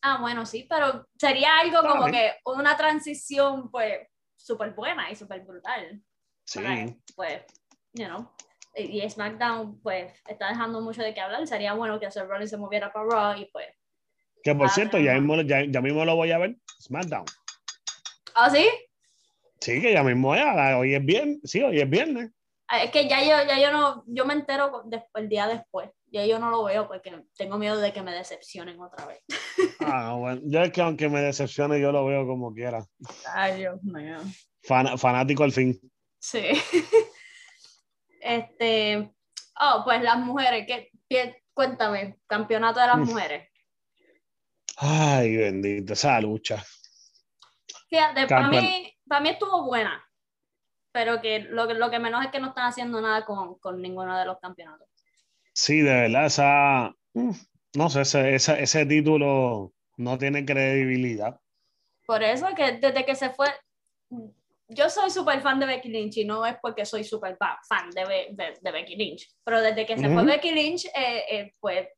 Ah, 0.02 0.18
bueno, 0.20 0.44
sí, 0.44 0.66
pero 0.68 1.06
sería 1.16 1.60
algo 1.60 1.80
¿Sabes? 1.80 1.92
como 1.92 2.06
que 2.06 2.34
una 2.44 2.76
transición 2.76 3.70
pues 3.70 4.08
súper 4.36 4.72
buena 4.72 5.10
y 5.10 5.16
súper 5.16 5.42
brutal. 5.42 6.02
Sí. 6.44 6.60
Para, 6.60 6.86
pues, 7.14 7.42
you 7.92 8.06
know, 8.06 8.30
y 8.76 9.08
SmackDown 9.08 9.80
pues 9.80 10.12
está 10.26 10.48
dejando 10.48 10.80
mucho 10.80 11.02
de 11.02 11.14
qué 11.14 11.20
hablar, 11.20 11.46
sería 11.46 11.74
bueno 11.74 12.00
que 12.00 12.10
Seth 12.10 12.26
Rollins 12.26 12.50
se 12.50 12.56
moviera 12.56 12.92
para 12.92 13.06
Raw 13.06 13.40
y 13.40 13.44
pues... 13.46 13.68
Que 14.42 14.54
por 14.54 14.68
cierto, 14.70 14.98
ya 14.98 15.14
mismo, 15.14 15.40
ya, 15.42 15.64
ya 15.64 15.80
mismo 15.80 16.04
lo 16.04 16.16
voy 16.16 16.32
a 16.32 16.38
ver, 16.38 16.56
SmackDown. 16.82 17.24
¿Ah, 18.34 18.50
sí? 18.50 18.68
Sí, 19.64 19.80
que 19.80 19.94
ya 19.94 20.02
mismo 20.02 20.34
es, 20.34 20.42
hoy 20.76 20.94
es 20.94 21.02
viernes, 21.02 21.38
sí, 21.44 21.62
hoy 21.62 21.80
es 21.80 21.88
viernes. 21.88 22.30
Ah, 22.68 22.84
Es 22.84 22.90
que 22.90 23.08
ya 23.08 23.22
yo, 23.22 23.48
ya 23.48 23.58
yo 23.58 23.72
no, 23.72 24.04
yo 24.06 24.26
me 24.26 24.34
entero 24.34 24.82
después, 24.84 25.24
el 25.24 25.30
día 25.30 25.46
después, 25.46 25.88
ya 26.08 26.26
yo 26.26 26.38
no 26.38 26.50
lo 26.50 26.64
veo 26.64 26.86
porque 26.86 27.18
tengo 27.34 27.56
miedo 27.56 27.80
de 27.80 27.90
que 27.90 28.02
me 28.02 28.12
decepcionen 28.12 28.78
otra 28.78 29.06
vez. 29.06 29.20
Ah, 29.80 30.12
bueno, 30.18 30.42
yo 30.44 30.60
es 30.60 30.70
que 30.70 30.82
aunque 30.82 31.08
me 31.08 31.22
decepcione, 31.22 31.80
yo 31.80 31.92
lo 31.92 32.04
veo 32.04 32.26
como 32.26 32.52
quiera. 32.52 32.84
Ay, 33.32 33.60
Dios 33.60 33.82
mío. 33.82 34.18
Fan, 34.64 34.98
fanático 34.98 35.44
al 35.44 35.52
fin. 35.52 35.80
Sí. 36.18 36.42
Este, 38.26 39.12
oh, 39.60 39.82
pues 39.84 40.00
las 40.00 40.16
mujeres, 40.16 40.64
¿qué, 40.66 40.88
qué, 41.10 41.42
cuéntame, 41.52 42.16
campeonato 42.26 42.80
de 42.80 42.86
las 42.86 42.96
mujeres. 42.96 43.50
Ay, 44.78 45.36
bendito, 45.36 45.92
esa 45.92 46.18
lucha. 46.22 46.64
Fíjate, 47.90 48.26
para 48.26 48.48
mí, 48.48 48.93
para 49.08 49.20
mí 49.20 49.30
estuvo 49.30 49.64
buena, 49.64 50.04
pero 50.92 51.20
que 51.20 51.40
lo, 51.40 51.72
lo 51.72 51.90
que 51.90 51.98
menos 51.98 52.24
es 52.24 52.30
que 52.30 52.40
no 52.40 52.48
están 52.48 52.66
haciendo 52.66 53.00
nada 53.00 53.24
con, 53.24 53.58
con 53.58 53.80
ninguno 53.80 54.18
de 54.18 54.24
los 54.24 54.38
campeonatos. 54.38 54.88
Sí, 55.52 55.80
de 55.80 55.94
verdad, 55.94 56.26
esa, 56.26 56.94
no 57.74 57.90
sé, 57.90 58.00
ese, 58.02 58.34
ese, 58.34 58.62
ese 58.62 58.86
título 58.86 59.72
No 59.96 60.18
tiene 60.18 60.44
credibilidad. 60.44 61.40
Por 62.06 62.22
eso 62.22 62.48
que 62.54 62.72
desde 62.72 63.04
que 63.04 63.14
se 63.14 63.30
fue, 63.30 63.48
yo 64.68 64.90
soy 64.90 65.10
súper 65.10 65.40
fan 65.40 65.60
de 65.60 65.66
Becky 65.66 65.88
Lynch 65.88 66.18
y 66.18 66.24
no 66.24 66.44
es 66.44 66.56
porque 66.60 66.84
soy 66.84 67.04
súper 67.04 67.36
fan 67.38 67.90
de, 67.90 68.34
de, 68.60 68.72
Becky 68.72 68.96
Lynch, 68.96 69.30
pero 69.44 69.60
desde 69.60 69.86
que 69.86 69.96
se 69.96 70.08
fue 70.08 70.24
Becky 70.24 70.52
Lynch, 70.52 70.86
eh, 70.86 71.24
eh, 71.30 71.54
pues 71.60 71.88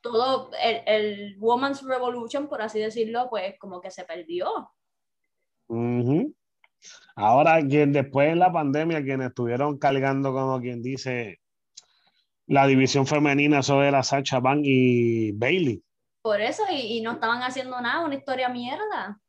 todo 0.00 0.50
el, 0.62 0.82
el, 0.86 1.36
Woman's 1.38 1.82
Revolution, 1.82 2.48
por 2.48 2.62
así 2.62 2.78
decirlo, 2.78 3.28
pues 3.28 3.58
como 3.58 3.80
que 3.80 3.90
se 3.90 4.04
perdió. 4.04 4.70
Ahora, 7.16 7.66
quien 7.66 7.92
después 7.92 8.28
de 8.28 8.36
la 8.36 8.52
pandemia, 8.52 9.02
quienes 9.02 9.28
estuvieron 9.28 9.78
cargando, 9.78 10.32
como 10.32 10.60
quien 10.60 10.82
dice, 10.82 11.40
la 12.46 12.66
división 12.66 13.06
femenina 13.06 13.62
sobre 13.62 13.90
la 13.90 14.02
Sacha 14.02 14.38
Bank 14.38 14.60
y 14.62 15.32
Bailey. 15.32 15.82
Por 16.22 16.40
eso, 16.40 16.62
y, 16.70 17.00
no 17.00 17.12
estaban 17.12 17.42
haciendo 17.42 17.80
nada, 17.80 18.04
una 18.04 18.14
historia 18.14 18.48
mierda. 18.48 19.20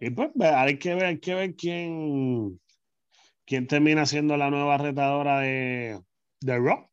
Y 0.00 0.10
pues 0.10 0.30
hay 0.40 0.78
que 0.78 0.94
ver, 0.94 1.04
hay 1.04 1.18
que 1.18 1.34
ver 1.34 1.56
quién, 1.56 2.60
quién 3.46 3.66
termina 3.66 4.04
siendo 4.04 4.36
la 4.36 4.50
nueva 4.50 4.76
retadora 4.76 5.40
de, 5.40 6.00
de 6.40 6.58
Rock. 6.58 6.90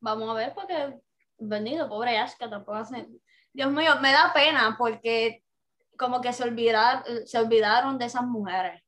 Vamos 0.00 0.30
a 0.30 0.34
ver, 0.34 0.52
porque 0.54 1.00
venido, 1.38 1.88
pobre 1.88 2.18
Asuka, 2.18 2.48
tampoco 2.48 2.78
hace. 2.78 3.06
Dios 3.54 3.70
mío, 3.70 3.92
me 4.02 4.10
da 4.10 4.32
pena 4.34 4.74
porque 4.76 5.44
como 5.96 6.20
que 6.20 6.32
se, 6.32 6.44
se 7.24 7.38
olvidaron 7.38 7.98
de 7.98 8.04
esas 8.04 8.24
mujeres. 8.24 8.82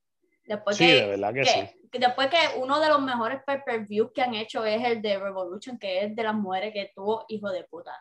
Después 0.44 0.76
sí, 0.76 0.87
de 0.87 1.07
verdad 1.07 1.33
que, 1.33 1.44
sí. 1.44 1.61
Después 1.92 2.29
que 2.29 2.59
uno 2.59 2.81
de 2.81 2.88
los 2.88 3.00
mejores 3.00 3.40
pay-per-views 3.46 4.11
que 4.12 4.22
han 4.22 4.35
hecho 4.35 4.64
es 4.64 4.85
el 4.85 5.00
de 5.00 5.18
Revolution, 5.18 5.79
que 5.79 6.05
es 6.05 6.16
de 6.16 6.22
las 6.22 6.35
mujeres 6.35 6.72
que 6.72 6.90
tuvo 6.94 7.24
hijo 7.29 7.48
de 7.50 7.64
puta. 7.64 7.92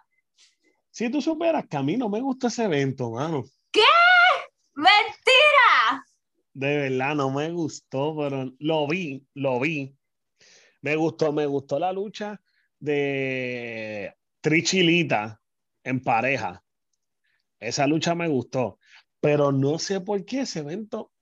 Si 0.90 1.10
tú 1.12 1.22
superas 1.22 1.66
que 1.70 1.78
a 1.78 1.84
mí 1.84 1.98
no 1.98 2.10
me 2.10 2.20
gusta 2.20 2.48
ese 2.48 2.64
evento, 2.66 3.12
mano. 3.12 3.44
¿Qué? 3.72 3.82
¡Mentira! 4.74 6.04
De 6.52 6.78
verdad, 6.78 7.16
no 7.16 7.30
me 7.30 7.52
gustó, 7.52 8.16
pero 8.18 8.52
lo 8.60 8.88
vi, 8.88 9.24
lo 9.36 9.60
vi. 9.60 9.96
Me 10.82 10.96
gustó, 10.96 11.32
me 11.32 11.46
gustó 11.46 11.78
la 11.78 11.92
lucha 11.92 12.42
de 12.80 14.16
Trichilita 14.42 15.40
en 15.86 16.02
pareja. 16.02 16.62
Esa 17.60 17.88
lucha 17.88 18.16
me 18.16 18.28
gustó, 18.28 18.80
pero 19.22 19.52
no 19.54 19.80
sé 19.80 20.02
por 20.02 20.26
qué 20.26 20.42
ese 20.42 20.60
evento. 20.60 21.14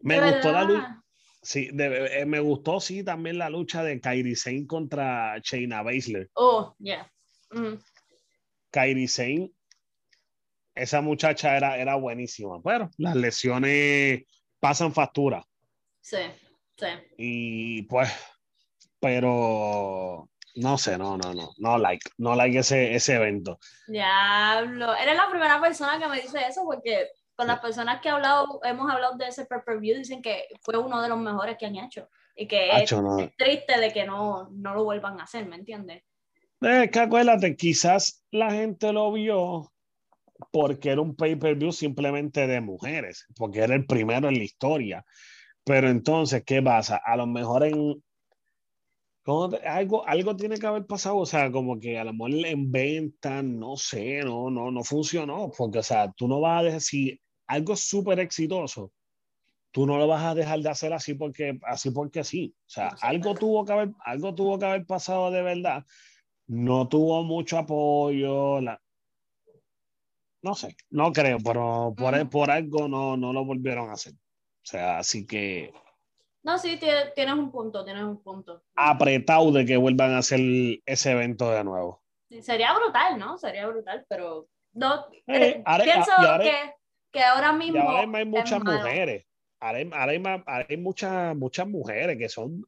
Me 0.00 0.18
gustó 0.20 0.50
la 0.50 0.64
lucha. 0.64 0.96
Sí, 1.42 1.70
eh, 1.78 2.24
me 2.26 2.40
gustó, 2.40 2.80
sí, 2.80 3.02
también 3.02 3.38
la 3.38 3.48
lucha 3.48 3.82
de 3.82 4.00
Kairi 4.00 4.36
Sane 4.36 4.66
contra 4.66 5.38
Shayna 5.38 5.82
Baszler. 5.82 6.28
Oh, 6.34 6.74
yeah. 6.78 7.10
Mm. 7.50 7.78
Kairi 8.70 9.08
Sane, 9.08 9.50
esa 10.74 11.00
muchacha 11.00 11.56
era, 11.56 11.78
era 11.78 11.94
buenísima, 11.94 12.60
pero 12.62 12.90
las 12.98 13.16
lesiones 13.16 14.24
pasan 14.58 14.92
factura. 14.92 15.42
Sí, 16.00 16.18
sí. 16.76 16.86
Y 17.16 17.82
pues, 17.82 18.10
pero 19.00 20.29
no 20.56 20.78
sé, 20.78 20.98
no, 20.98 21.16
no, 21.16 21.34
no, 21.34 21.50
no 21.58 21.78
like, 21.78 22.10
no 22.18 22.34
like 22.34 22.58
ese, 22.58 22.94
ese 22.94 23.14
evento. 23.14 23.58
Diablo, 23.86 24.94
eres 24.94 25.16
la 25.16 25.28
primera 25.30 25.60
persona 25.60 25.98
que 25.98 26.08
me 26.08 26.20
dice 26.20 26.40
eso 26.48 26.62
porque 26.64 27.08
con 27.34 27.46
las 27.46 27.60
personas 27.60 28.00
que 28.00 28.08
he 28.08 28.12
hablado, 28.12 28.60
hemos 28.64 28.90
hablado 28.90 29.16
de 29.16 29.28
ese 29.28 29.46
pay-per-view, 29.46 29.96
dicen 29.96 30.20
que 30.20 30.44
fue 30.60 30.76
uno 30.76 31.00
de 31.00 31.08
los 31.08 31.18
mejores 31.18 31.56
que 31.58 31.66
han 31.66 31.76
hecho 31.76 32.08
y 32.36 32.46
que 32.46 32.70
es, 32.70 32.94
triste 33.36 33.80
de 33.80 33.92
que 33.92 34.04
no, 34.04 34.50
no 34.52 34.74
lo 34.74 34.84
vuelvan 34.84 35.18
a 35.20 35.24
hacer, 35.24 35.46
¿me 35.46 35.56
entiendes? 35.56 36.02
Es 36.60 36.90
que 36.90 37.00
acuérdate, 37.00 37.56
quizás 37.56 38.24
la 38.30 38.50
gente 38.50 38.92
lo 38.92 39.10
vio 39.12 39.72
porque 40.50 40.90
era 40.90 41.00
un 41.00 41.16
pay-per-view 41.16 41.72
simplemente 41.72 42.46
de 42.46 42.60
mujeres, 42.60 43.26
porque 43.36 43.60
era 43.60 43.74
el 43.74 43.86
primero 43.86 44.28
en 44.28 44.34
la 44.34 44.44
historia. 44.44 45.04
Pero 45.64 45.88
entonces, 45.88 46.42
¿qué 46.44 46.62
pasa? 46.62 47.00
A 47.04 47.16
lo 47.16 47.26
mejor 47.26 47.64
en, 47.64 48.02
algo, 49.66 50.06
algo 50.06 50.36
tiene 50.36 50.58
que 50.58 50.66
haber 50.66 50.86
pasado, 50.86 51.18
o 51.18 51.26
sea, 51.26 51.50
como 51.50 51.78
que 51.78 51.98
a 51.98 52.04
lo 52.04 52.12
mejor 52.12 52.46
en 52.46 52.70
venta, 52.70 53.42
no 53.42 53.76
sé, 53.76 54.20
no, 54.22 54.50
no, 54.50 54.70
no 54.70 54.84
funcionó, 54.84 55.50
porque, 55.56 55.78
o 55.80 55.82
sea, 55.82 56.10
tú 56.12 56.26
no 56.28 56.40
vas 56.40 56.60
a 56.60 56.64
decir, 56.64 57.20
algo 57.46 57.76
súper 57.76 58.20
exitoso, 58.20 58.92
tú 59.70 59.86
no 59.86 59.98
lo 59.98 60.06
vas 60.06 60.24
a 60.24 60.34
dejar 60.34 60.60
de 60.60 60.70
hacer 60.70 60.92
así 60.92 61.14
porque, 61.14 61.58
así 61.64 61.90
porque 61.90 62.24
sí, 62.24 62.54
o 62.66 62.70
sea, 62.70 62.88
algo 63.00 63.34
tuvo 63.34 63.64
que 63.64 63.72
haber, 63.72 63.90
algo 64.04 64.34
tuvo 64.34 64.58
que 64.58 64.66
haber 64.66 64.86
pasado 64.86 65.30
de 65.30 65.42
verdad, 65.42 65.84
no 66.46 66.88
tuvo 66.88 67.22
mucho 67.22 67.58
apoyo, 67.58 68.60
la... 68.60 68.80
no 70.42 70.54
sé, 70.54 70.76
no 70.90 71.12
creo, 71.12 71.38
pero 71.44 71.94
por, 71.96 72.30
por 72.30 72.50
algo 72.50 72.88
no, 72.88 73.16
no 73.16 73.32
lo 73.32 73.44
volvieron 73.44 73.90
a 73.90 73.94
hacer, 73.94 74.14
o 74.14 74.64
sea, 74.64 74.98
así 74.98 75.26
que 75.26 75.72
no, 76.42 76.58
sí, 76.58 76.78
tienes 76.78 77.34
un 77.34 77.50
punto, 77.50 77.84
tienes 77.84 78.02
un 78.02 78.22
punto. 78.22 78.62
Apretado 78.74 79.52
de 79.52 79.66
que 79.66 79.76
vuelvan 79.76 80.12
a 80.12 80.18
hacer 80.18 80.40
ese 80.86 81.12
evento 81.12 81.50
de 81.50 81.64
nuevo. 81.64 82.02
sería 82.40 82.72
brutal, 82.74 83.18
¿no? 83.18 83.36
Sería 83.36 83.66
brutal, 83.66 84.06
pero 84.08 84.48
no. 84.72 85.06
Eh, 85.26 85.62
pienso 85.84 86.12
que, 86.40 86.74
que, 87.12 87.22
ahora 87.22 87.52
mismo. 87.52 87.80
ahora 87.80 88.18
hay 88.18 88.24
muchas 88.24 88.64
mujeres. 88.64 89.26
Ahora 89.60 89.78
hay, 89.78 90.22
hay, 90.68 90.76
muchas, 90.78 91.36
muchas 91.36 91.68
mujeres 91.68 92.16
que 92.16 92.30
son 92.30 92.64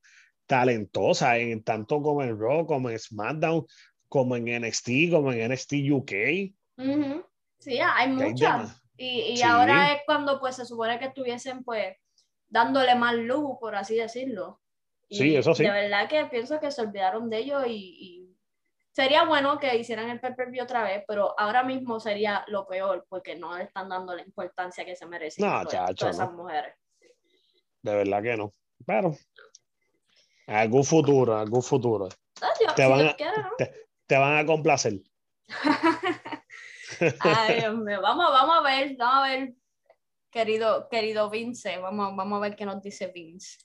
talentosas, 0.46 1.38
en, 1.38 1.62
tanto 1.62 2.02
como 2.02 2.22
en 2.22 2.38
Raw, 2.38 2.66
como 2.66 2.90
en 2.90 2.98
SmackDown, 2.98 3.66
como 4.08 4.36
en 4.36 4.44
NXT, 4.44 5.10
como 5.10 5.32
en 5.32 5.50
NXT 5.50 5.72
UK. 5.90 6.12
Sí, 7.58 7.78
hay 7.80 8.08
muchas. 8.08 8.82
y, 8.98 9.34
y 9.38 9.42
ahora 9.42 9.94
es 9.94 10.02
cuando 10.04 10.38
pues 10.38 10.56
se 10.56 10.66
supone 10.66 10.98
que 10.98 11.06
estuviesen 11.06 11.64
pues 11.64 11.96
dándole 12.52 12.94
más 12.94 13.14
luz, 13.14 13.56
por 13.58 13.74
así 13.74 13.96
decirlo. 13.96 14.60
sí, 15.10 15.34
eso 15.34 15.54
sí. 15.54 15.64
De 15.64 15.70
verdad 15.70 16.08
que 16.08 16.26
pienso 16.26 16.60
que 16.60 16.70
se 16.70 16.82
olvidaron 16.82 17.30
de 17.30 17.38
ello 17.38 17.64
y, 17.66 18.36
sería 18.92 19.24
bueno 19.24 19.58
que 19.58 19.74
hicieran 19.74 20.10
el 20.10 20.20
pay 20.20 20.60
otra 20.60 20.84
vez, 20.84 21.02
pero 21.08 21.34
ahora 21.40 21.62
mismo 21.62 21.98
sería 21.98 22.44
lo 22.48 22.66
peor 22.66 23.06
porque 23.08 23.34
no 23.34 23.56
le 23.56 23.64
están 23.64 23.88
dando 23.88 24.14
la 24.14 24.20
importancia 24.20 24.84
que 24.84 24.94
se 24.94 25.06
merecen 25.06 25.48
no, 25.48 25.64
chacho, 25.64 26.10
esas 26.10 26.30
mujeres. 26.30 26.74
De 27.80 27.96
verdad 27.96 28.22
que 28.22 28.36
no. 28.36 28.52
Pero 28.84 29.16
algún 30.46 30.84
futuro, 30.84 31.38
algún 31.38 31.62
futuro. 31.62 32.10
Ah, 32.42 32.52
te, 32.76 32.86
van 32.86 33.06
a, 33.06 33.16
te, 34.06 34.18
van 34.18 34.36
a 34.36 34.44
complacer. 34.44 35.00
Ay, 37.20 37.60
Dios 37.60 37.78
mío. 37.78 38.02
Vamos, 38.02 38.30
vamos 38.30 38.56
a 38.58 38.60
ver, 38.60 38.94
vamos 38.98 39.24
a 39.24 39.30
ver 39.30 39.54
querido, 40.32 40.88
querido 40.88 41.30
Vince. 41.30 41.78
Vamos, 41.78 42.16
vamos 42.16 42.38
a 42.38 42.40
ver 42.40 42.56
qué 42.56 42.64
nos 42.64 42.82
dice 42.82 43.12
Vince. 43.14 43.58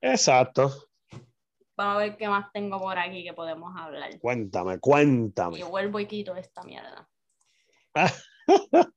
Exacto. 0.00 0.72
Vamos 1.76 1.96
a 1.96 1.98
ver 1.98 2.16
qué 2.16 2.28
más 2.28 2.50
tengo 2.52 2.78
por 2.78 2.98
aquí 2.98 3.24
que 3.24 3.34
podemos 3.34 3.74
hablar. 3.76 4.18
Cuéntame, 4.20 4.78
cuéntame. 4.78 5.58
Y 5.58 5.62
vuelvo 5.62 6.00
y 6.00 6.06
quito 6.06 6.34
esta 6.36 6.62
mierda. 6.62 7.06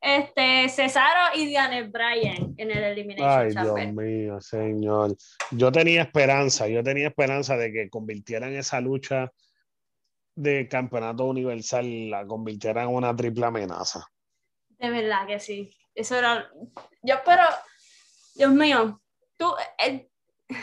este, 0.00 0.68
Cesaro 0.68 1.36
y 1.36 1.46
Diane 1.46 1.88
Bryan 1.88 2.54
en 2.56 2.70
el 2.70 2.84
Elimination 2.84 3.40
Ay, 3.40 3.50
Dios 3.50 3.94
mío, 3.94 4.40
señor. 4.40 5.16
Yo 5.50 5.72
tenía 5.72 6.02
esperanza, 6.02 6.68
yo 6.68 6.82
tenía 6.82 7.08
esperanza 7.08 7.56
de 7.56 7.72
que 7.72 7.90
convirtieran 7.90 8.54
esa 8.54 8.80
lucha 8.80 9.32
de 10.36 10.68
campeonato 10.68 11.24
universal, 11.24 12.10
la 12.10 12.26
convirtieran 12.26 12.88
en 12.88 12.94
una 12.94 13.14
triple 13.16 13.46
amenaza. 13.46 14.06
De 14.84 14.90
verdad 14.90 15.26
que 15.26 15.40
sí. 15.40 15.70
Eso 15.94 16.16
era. 16.16 16.50
Yo, 17.02 17.16
pero, 17.24 17.42
Dios 18.34 18.52
mío, 18.52 19.00
tú, 19.38 19.54
eh, 19.78 20.08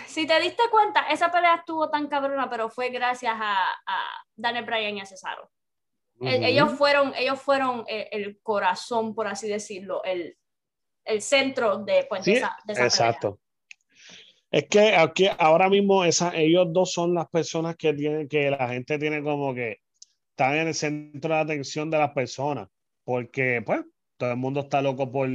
si 0.06 0.28
te 0.28 0.40
diste 0.40 0.64
cuenta, 0.70 1.08
esa 1.10 1.32
pelea 1.32 1.56
estuvo 1.56 1.90
tan 1.90 2.08
cabrona, 2.08 2.50
pero 2.50 2.70
fue 2.70 2.90
gracias 2.90 3.34
a, 3.36 3.64
a 3.86 4.24
Daniel 4.36 4.66
Bryan 4.66 4.98
y 4.98 5.02
a 5.02 5.06
Cesaro. 5.06 5.50
ellos 6.22 6.74
fueron, 6.74 7.14
ellos 7.16 7.42
fueron 7.42 7.84
eh, 7.88 8.10
el, 8.12 8.40
corazón, 8.42 9.16
por 9.16 9.28
así 9.28 9.50
decirlo, 9.50 10.04
el, 10.04 10.38
el 11.06 11.22
centro 11.22 11.80
de, 11.80 12.06
pues, 12.08 12.28
esa, 12.28 12.56
Exacto. 12.68 13.40
Es 14.52 14.68
que 14.68 14.96
aquí, 14.96 15.30
ahora 15.40 15.70
mismo 15.70 16.04
esa, 16.04 16.36
ellos 16.36 16.68
dos 16.72 16.92
son 16.92 17.16
las 17.16 17.28
personas 17.30 17.76
que 17.76 17.94
tienen, 17.94 18.28
que 18.28 18.52
la 18.52 18.68
gente 18.68 19.00
tiene 19.00 19.24
como 19.24 19.56
que 19.56 19.80
están 20.32 20.58
en 20.58 20.68
el 20.68 20.76
centro 20.76 21.34
de 21.34 21.40
atención 21.40 21.90
de 21.90 21.98
las 21.98 22.12
personas. 22.12 22.68
Porque, 23.04 23.64
pues, 23.66 23.82
todo 24.22 24.34
el 24.34 24.38
mundo 24.38 24.60
está 24.60 24.84
loco 24.84 25.12
por, 25.12 25.28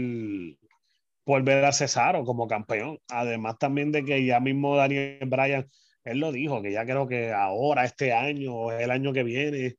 por 1.25 1.42
ver 1.42 1.64
a 1.64 1.72
Cesaro 1.72 2.25
como 2.25 2.46
campeón. 2.46 3.01
Además 3.09 3.59
también 3.59 3.90
de 3.90 4.05
que 4.05 4.25
ya 4.25 4.38
mismo 4.38 4.77
Daniel 4.77 5.18
Bryan, 5.27 5.68
él 6.05 6.20
lo 6.20 6.31
dijo, 6.31 6.62
que 6.62 6.70
ya 6.70 6.85
creo 6.85 7.09
que 7.09 7.33
ahora, 7.33 7.85
este 7.85 8.12
año, 8.12 8.55
o 8.55 8.70
el 8.70 8.92
año 8.92 9.12
que 9.12 9.25
viene, 9.25 9.75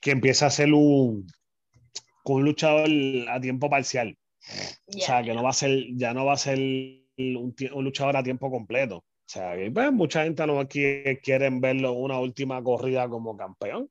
que 0.00 0.12
empieza 0.12 0.46
a 0.46 0.50
ser 0.50 0.72
un, 0.72 1.26
un 2.22 2.44
luchador 2.44 2.88
a 3.28 3.40
tiempo 3.40 3.68
parcial. 3.68 4.16
o 4.86 5.00
sea, 5.00 5.24
que 5.24 5.34
no 5.34 5.42
va 5.42 5.50
a 5.50 5.54
ser, 5.54 5.86
ya 5.96 6.14
no 6.14 6.24
va 6.24 6.34
a 6.34 6.36
ser 6.36 6.56
un, 6.56 7.52
un, 7.72 7.84
luchador 7.84 8.16
a 8.16 8.22
tiempo 8.22 8.48
completo. 8.48 8.98
O 8.98 9.04
sea, 9.26 9.56
pues, 9.74 9.92
mucha 9.92 10.22
gente 10.22 10.46
no 10.46 10.68
quiere 10.68 11.18
quieren 11.18 11.60
verlo 11.60 11.94
una 11.94 12.20
última 12.20 12.62
corrida 12.62 13.08
como 13.08 13.36
campeón. 13.36 13.90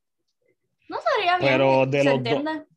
No 0.88 0.98
sería 1.02 1.38
bien. 1.40 1.52
Pero 1.52 1.82
que 1.92 1.98
de 1.98 2.04
se 2.04 2.42
los. 2.44 2.68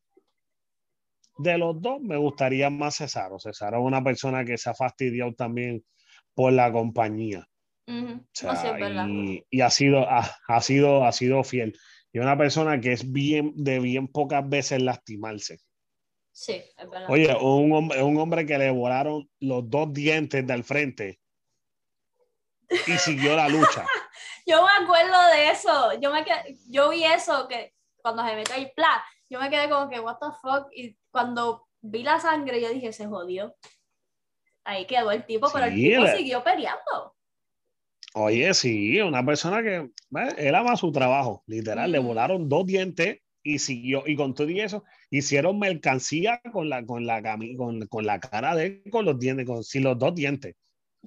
De 1.43 1.59
los 1.59 1.81
dos 1.81 2.01
me 2.01 2.17
gustaría 2.17 2.71
más 2.71 2.97
Cesaro. 2.97 3.39
Cesaro 3.39 3.79
es 3.79 3.85
una 3.85 4.03
persona 4.03 4.45
que 4.45 4.59
se 4.59 4.71
ha 4.71 4.75
fastidiado 4.75 5.33
también 5.35 5.85
por 6.35 6.53
la 6.53 6.71
compañía. 6.73 7.47
Ujú. 7.87 7.99
O 7.99 8.07
No, 8.07 8.25
sea, 8.33 8.57
sí, 8.57 8.67
es 8.69 8.79
verdad. 8.79 9.07
y, 9.09 9.45
y 9.51 9.61
ha 9.63 9.71
sido, 9.71 10.09
ha, 10.09 10.31
ha 10.49 10.61
sido, 10.61 11.05
ha 11.05 11.13
sido 11.13 11.43
fiel. 11.45 11.77
Y 12.13 12.19
una 12.19 12.37
persona 12.37 12.81
que 12.81 12.93
es 12.93 13.11
bien, 13.11 13.53
de 13.57 13.79
bien 13.79 14.09
pocas 14.09 14.49
veces 14.49 14.83
lastimarse. 14.83 15.59
Sí, 16.33 16.55
es 16.77 16.91
verdad. 16.91 17.09
Oye, 17.11 17.35
un 17.41 17.73
hombre, 17.73 18.03
un 18.03 18.19
hombre 18.19 18.47
que 18.47 18.59
le 18.59 18.71
volaron 18.71 19.29
los 19.41 19.69
dos 19.69 19.93
dientes 19.93 20.47
del 20.47 20.65
frente 20.65 21.21
y 22.87 22.93
siguió 22.99 23.37
la 23.37 23.49
lucha. 23.49 23.87
Yo 24.47 24.65
me 24.65 24.85
acuerdo 24.85 25.27
de 25.35 25.51
eso. 25.51 26.01
Yo, 26.01 26.13
me 26.13 26.25
yo 26.69 26.91
vi 26.91 27.05
eso 27.05 27.47
que 27.49 27.75
cuando 28.03 28.25
se 28.27 28.35
metió 28.35 28.55
ahí, 28.55 28.71
¡plá! 28.75 29.05
Yo 29.31 29.41
me 29.41 29.49
quedé 29.49 29.71
como 29.71 29.89
que, 29.89 30.01
¿what 30.01 30.19
the 30.19 30.27
fuck? 30.43 30.69
Y 30.75 30.97
cuando 31.11 31.69
vi 31.81 32.03
la 32.03 32.19
sangre, 32.19 32.61
yo 32.61 32.69
dije, 32.69 32.93
se 32.93 33.07
jodió. 33.07 33.55
Ahí 34.65 34.87
quedó 34.87 35.11
el 35.13 35.25
tipo, 35.25 35.49
pero 35.53 35.67
el 35.67 35.75
Sí, 35.75 35.85
tipo 35.85 36.03
le- 36.03 36.17
siguió 36.17 36.43
peleando. 36.43 37.17
Oye, 38.15 38.53
sí, 38.55 39.01
una 39.01 39.25
persona 39.25 39.63
que 39.63 39.77
eh, 39.77 40.35
él 40.39 40.55
ama 40.57 40.77
su 40.77 40.91
trabajo, 40.91 41.45
literal, 41.47 41.93
le 41.93 42.01
Mm. 42.01 42.07
volaron 42.07 42.49
dos 42.49 42.67
dientes 42.67 43.21
y 43.43 43.59
siguió, 43.61 44.03
y 44.05 44.17
con 44.17 44.35
todo 44.35 44.49
y 44.51 44.61
eso, 44.61 44.85
hicieron 45.11 45.59
mercancía 45.61 46.41
con 46.53 46.69
la, 46.69 46.85
con 46.85 47.07
la, 47.07 47.23
con, 47.57 47.87
con 47.87 48.05
la 48.05 48.19
cara 48.19 48.57
de 48.57 48.67
él, 48.67 48.91
con 48.91 49.05
los 49.05 49.19
dientes, 49.19 49.47
con 49.47 49.63
sin 49.63 49.85
los 49.85 49.97
dos 49.97 50.15
dientes. 50.15 50.57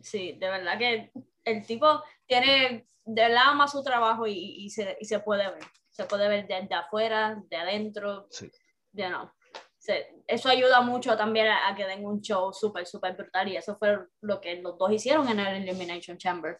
Sí, 0.02 0.38
de 0.40 0.50
verdad 0.50 0.78
que 0.80 1.12
el 1.44 1.66
tipo 1.66 2.02
tiene, 2.26 2.86
de 3.06 3.22
verdad 3.22 3.50
ama 3.50 3.68
su 3.68 3.84
trabajo 3.84 4.26
y, 4.26 4.34
y 4.34 4.70
se, 4.70 4.98
y 5.00 5.06
se 5.06 5.20
puede 5.20 5.44
ver. 5.52 5.64
Se 5.94 6.04
puede 6.06 6.28
ver 6.28 6.46
desde 6.48 6.76
afuera, 6.76 7.42
de 7.50 7.56
adentro, 7.56 8.28
Sí. 8.30 8.52
you 8.92 9.06
know. 9.08 9.32
Se- 9.78 10.16
eso 10.28 10.50
ayuda 10.50 10.82
mucho 10.82 11.16
también 11.16 11.48
a, 11.48 11.70
a 11.70 11.76
que 11.76 11.86
den 11.86 12.06
un 12.06 12.20
show 12.22 12.52
súper, 12.54 12.86
súper 12.86 13.16
brutal 13.16 13.48
y 13.48 13.56
eso 13.58 13.78
fue 13.78 13.98
lo 14.22 14.42
que 14.42 14.62
los 14.62 14.78
dos 14.78 14.92
hicieron 14.92 15.28
en 15.30 15.40
el 15.40 15.64
Elimination 15.64 16.18
Chamber. 16.18 16.58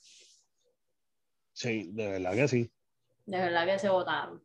Sí, 1.54 1.90
de 1.94 2.12
verdad 2.12 2.34
que 2.34 2.48
sí. 2.48 2.72
De 3.26 3.38
verdad 3.38 3.66
que 3.66 3.80
se 3.80 3.90
votaron. 3.90 4.42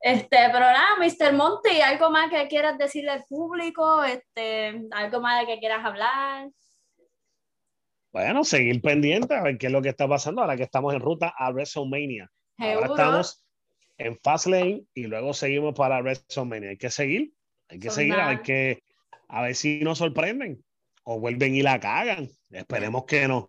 Este, 0.00 0.36
pero 0.46 0.60
nada, 0.60 0.96
Mr. 0.98 1.32
Monty, 1.32 1.80
¿algo 1.80 2.10
más 2.10 2.28
que 2.30 2.48
quieras 2.48 2.76
decirle 2.78 3.10
al 3.12 3.24
público? 3.28 4.02
Este, 4.04 4.82
¿Algo 4.90 5.20
más 5.20 5.40
de 5.40 5.46
que 5.54 5.60
quieras 5.60 5.84
hablar? 5.84 6.48
Bueno, 8.12 8.44
seguir 8.44 8.80
pendiente 8.82 9.34
a 9.34 9.42
ver 9.42 9.58
qué 9.58 9.66
es 9.66 9.72
lo 9.72 9.80
que 9.80 9.88
está 9.88 10.06
pasando 10.08 10.42
ahora 10.42 10.56
que 10.56 10.64
estamos 10.64 10.92
en 10.92 11.00
ruta 11.00 11.32
a 11.36 11.50
WrestleMania. 11.50 12.30
Ahora 12.58 12.86
estamos 12.86 13.41
en 14.06 14.18
Fastlane 14.18 14.84
y 14.94 15.04
luego 15.04 15.34
seguimos 15.34 15.74
para 15.74 16.00
WrestleMania. 16.00 16.70
Hay 16.70 16.76
que 16.76 16.90
seguir, 16.90 17.32
hay 17.68 17.78
que 17.78 17.88
Son 17.88 17.96
seguir, 17.96 18.14
a 18.14 18.28
ver, 18.28 18.42
que, 18.42 18.82
a 19.28 19.42
ver 19.42 19.54
si 19.54 19.80
nos 19.80 19.98
sorprenden 19.98 20.62
o 21.04 21.20
vuelven 21.20 21.54
y 21.54 21.62
la 21.62 21.80
cagan. 21.80 22.28
Esperemos 22.50 23.04
que 23.04 23.28
no. 23.28 23.48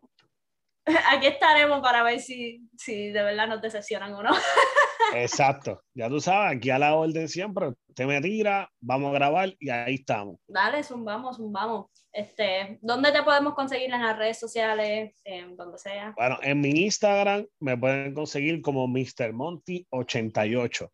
Aquí 1.12 1.28
estaremos 1.28 1.82
para 1.82 2.04
ver 2.04 2.20
si, 2.20 2.68
si 2.78 3.10
de 3.10 3.24
verdad 3.24 3.48
nos 3.48 3.62
decepcionan 3.62 4.14
o 4.14 4.24
no. 4.24 4.32
Exacto, 5.16 5.82
ya 5.94 6.10
tú 6.10 6.20
sabes, 6.20 6.58
aquí 6.58 6.70
a 6.70 6.80
la 6.80 6.96
orden 6.96 7.28
siempre, 7.28 7.70
usted 7.88 8.06
me 8.06 8.22
tira, 8.22 8.70
vamos 8.82 9.12
a 9.12 9.14
grabar 9.14 9.54
y 9.60 9.70
ahí 9.70 9.96
estamos. 9.96 10.38
Dale, 10.48 10.84
zumbamos, 10.84 11.38
zumbamos. 11.38 11.88
Este, 12.12 12.78
¿Dónde 12.82 13.12
te 13.12 13.24
podemos 13.24 13.56
conseguir 13.56 13.92
en 13.92 14.02
las 14.02 14.18
redes 14.18 14.40
sociales? 14.40 15.20
En 15.24 15.56
donde 15.58 15.78
sea. 15.80 16.14
Bueno, 16.16 16.38
en 16.44 16.62
mi 16.62 16.70
Instagram 16.70 17.48
me 17.60 17.76
pueden 17.76 18.14
conseguir 18.14 18.62
como 18.62 18.88
Mr. 18.88 19.34
Monty88. 19.34 20.90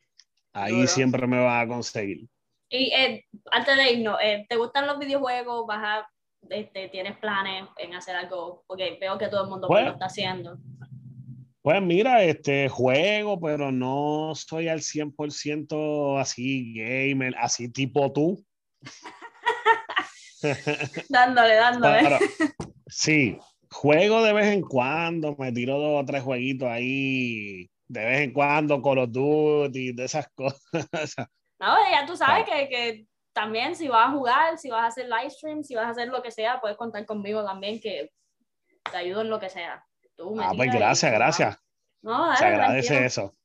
Ahí 0.53 0.73
Duro. 0.73 0.87
siempre 0.87 1.27
me 1.27 1.43
van 1.43 1.65
a 1.65 1.67
conseguir. 1.73 2.25
Y 2.69 2.91
eh, 2.93 3.25
antes 3.51 3.75
de 3.75 3.91
irnos, 3.93 4.17
eh, 4.21 4.45
¿te 4.47 4.55
gustan 4.55 4.87
los 4.87 4.97
videojuegos? 4.99 5.65
¿Vas 5.67 5.79
a, 5.83 6.09
este, 6.49 6.87
¿Tienes 6.89 7.17
planes 7.17 7.67
en 7.77 7.93
hacer 7.95 8.15
algo? 8.15 8.63
Porque 8.65 8.97
veo 9.01 9.17
que 9.17 9.27
todo 9.27 9.43
el 9.43 9.49
mundo 9.49 9.67
pues, 9.67 9.77
Bueno. 9.77 9.87
lo 9.89 9.93
está 9.93 10.05
haciendo. 10.05 10.57
Pues 11.61 11.81
mira, 11.81 12.23
este 12.23 12.69
juego, 12.69 13.39
pero 13.39 13.71
no 13.71 14.33
soy 14.33 14.69
al 14.69 14.79
100% 14.79 16.17
así 16.17 16.73
gamer, 16.73 17.35
así 17.37 17.69
tipo 17.69 18.13
tú. 18.13 18.45
Dándole, 21.09 21.55
dándole. 21.55 21.99
Pero, 22.01 22.17
sí, 22.87 23.37
juego 23.69 24.23
de 24.23 24.31
vez 24.31 24.47
en 24.47 24.61
cuando, 24.61 25.35
me 25.37 25.51
tiro 25.51 25.77
dos 25.77 26.01
o 26.01 26.05
tres 26.05 26.23
jueguitos 26.23 26.69
ahí, 26.69 27.69
de 27.89 28.05
vez 28.05 28.21
en 28.21 28.31
cuando, 28.31 28.81
Call 28.81 28.99
of 28.99 29.11
Duty, 29.11 29.91
de 29.91 30.05
esas 30.05 30.29
cosas. 30.35 31.15
No, 31.59 31.75
ya 31.91 32.05
tú 32.05 32.15
sabes 32.15 32.45
que, 32.45 32.69
que 32.69 33.05
también 33.33 33.75
si 33.75 33.89
vas 33.89 34.07
a 34.07 34.11
jugar, 34.11 34.57
si 34.57 34.69
vas 34.69 34.83
a 34.83 34.87
hacer 34.87 35.09
live 35.09 35.29
stream, 35.29 35.63
si 35.63 35.75
vas 35.75 35.87
a 35.87 35.89
hacer 35.89 36.07
lo 36.07 36.21
que 36.21 36.31
sea, 36.31 36.61
puedes 36.61 36.77
contar 36.77 37.05
conmigo 37.05 37.43
también 37.43 37.81
que 37.81 38.11
te 38.89 38.97
ayudo 38.97 39.21
en 39.21 39.29
lo 39.29 39.41
que 39.41 39.49
sea. 39.49 39.85
Tú 40.19 40.35
Ah, 40.37 40.51
pues 40.53 40.69
gracias, 40.73 41.11
gracias. 41.13 41.57
No, 42.01 42.25
dale, 42.25 42.37
Se 42.37 42.45
agradece 42.45 42.87
tranquilo. 42.87 43.07
eso. 43.07 43.35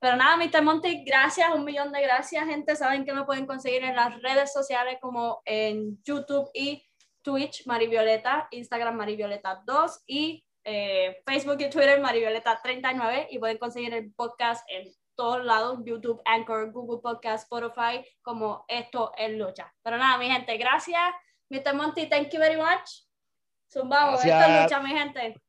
Pero 0.00 0.16
nada, 0.16 0.36
Mr. 0.36 0.62
Monty, 0.62 1.04
gracias, 1.04 1.54
un 1.54 1.64
millón 1.64 1.92
de 1.92 2.02
gracias, 2.02 2.44
gente. 2.44 2.74
Saben 2.74 3.04
que 3.04 3.12
me 3.12 3.24
pueden 3.24 3.46
conseguir 3.46 3.84
en 3.84 3.94
las 3.94 4.20
redes 4.20 4.52
sociales 4.52 4.98
como 5.00 5.42
en 5.44 6.02
YouTube 6.02 6.50
y 6.54 6.84
Twitch, 7.22 7.68
Marivioleta, 7.68 8.48
Instagram, 8.50 8.98
Marivioleta2 8.98 10.02
y 10.08 10.44
eh, 10.64 11.22
Facebook 11.24 11.60
y 11.60 11.70
Twitter, 11.70 12.02
Marivioleta39. 12.02 13.28
Y 13.30 13.38
pueden 13.38 13.58
conseguir 13.58 13.94
el 13.94 14.12
podcast 14.12 14.68
en 14.68 14.92
todos 15.14 15.44
lados, 15.44 15.78
YouTube, 15.84 16.20
Anchor, 16.24 16.72
Google 16.72 17.00
Podcast, 17.00 17.44
Spotify, 17.44 18.04
como 18.22 18.64
Esto 18.66 19.12
es 19.16 19.30
Lucha. 19.38 19.72
Pero 19.84 19.98
nada, 19.98 20.18
mi 20.18 20.28
gente, 20.28 20.56
gracias. 20.56 21.14
Mr. 21.48 21.76
Monty, 21.76 22.08
thank 22.08 22.30
you 22.30 22.40
very 22.40 22.56
much. 22.56 23.04
Zumbamos, 23.72 24.24
esto 24.24 24.36
es. 24.36 24.62
Lucha, 24.64 24.80
mi 24.80 24.90
gente. 24.90 25.40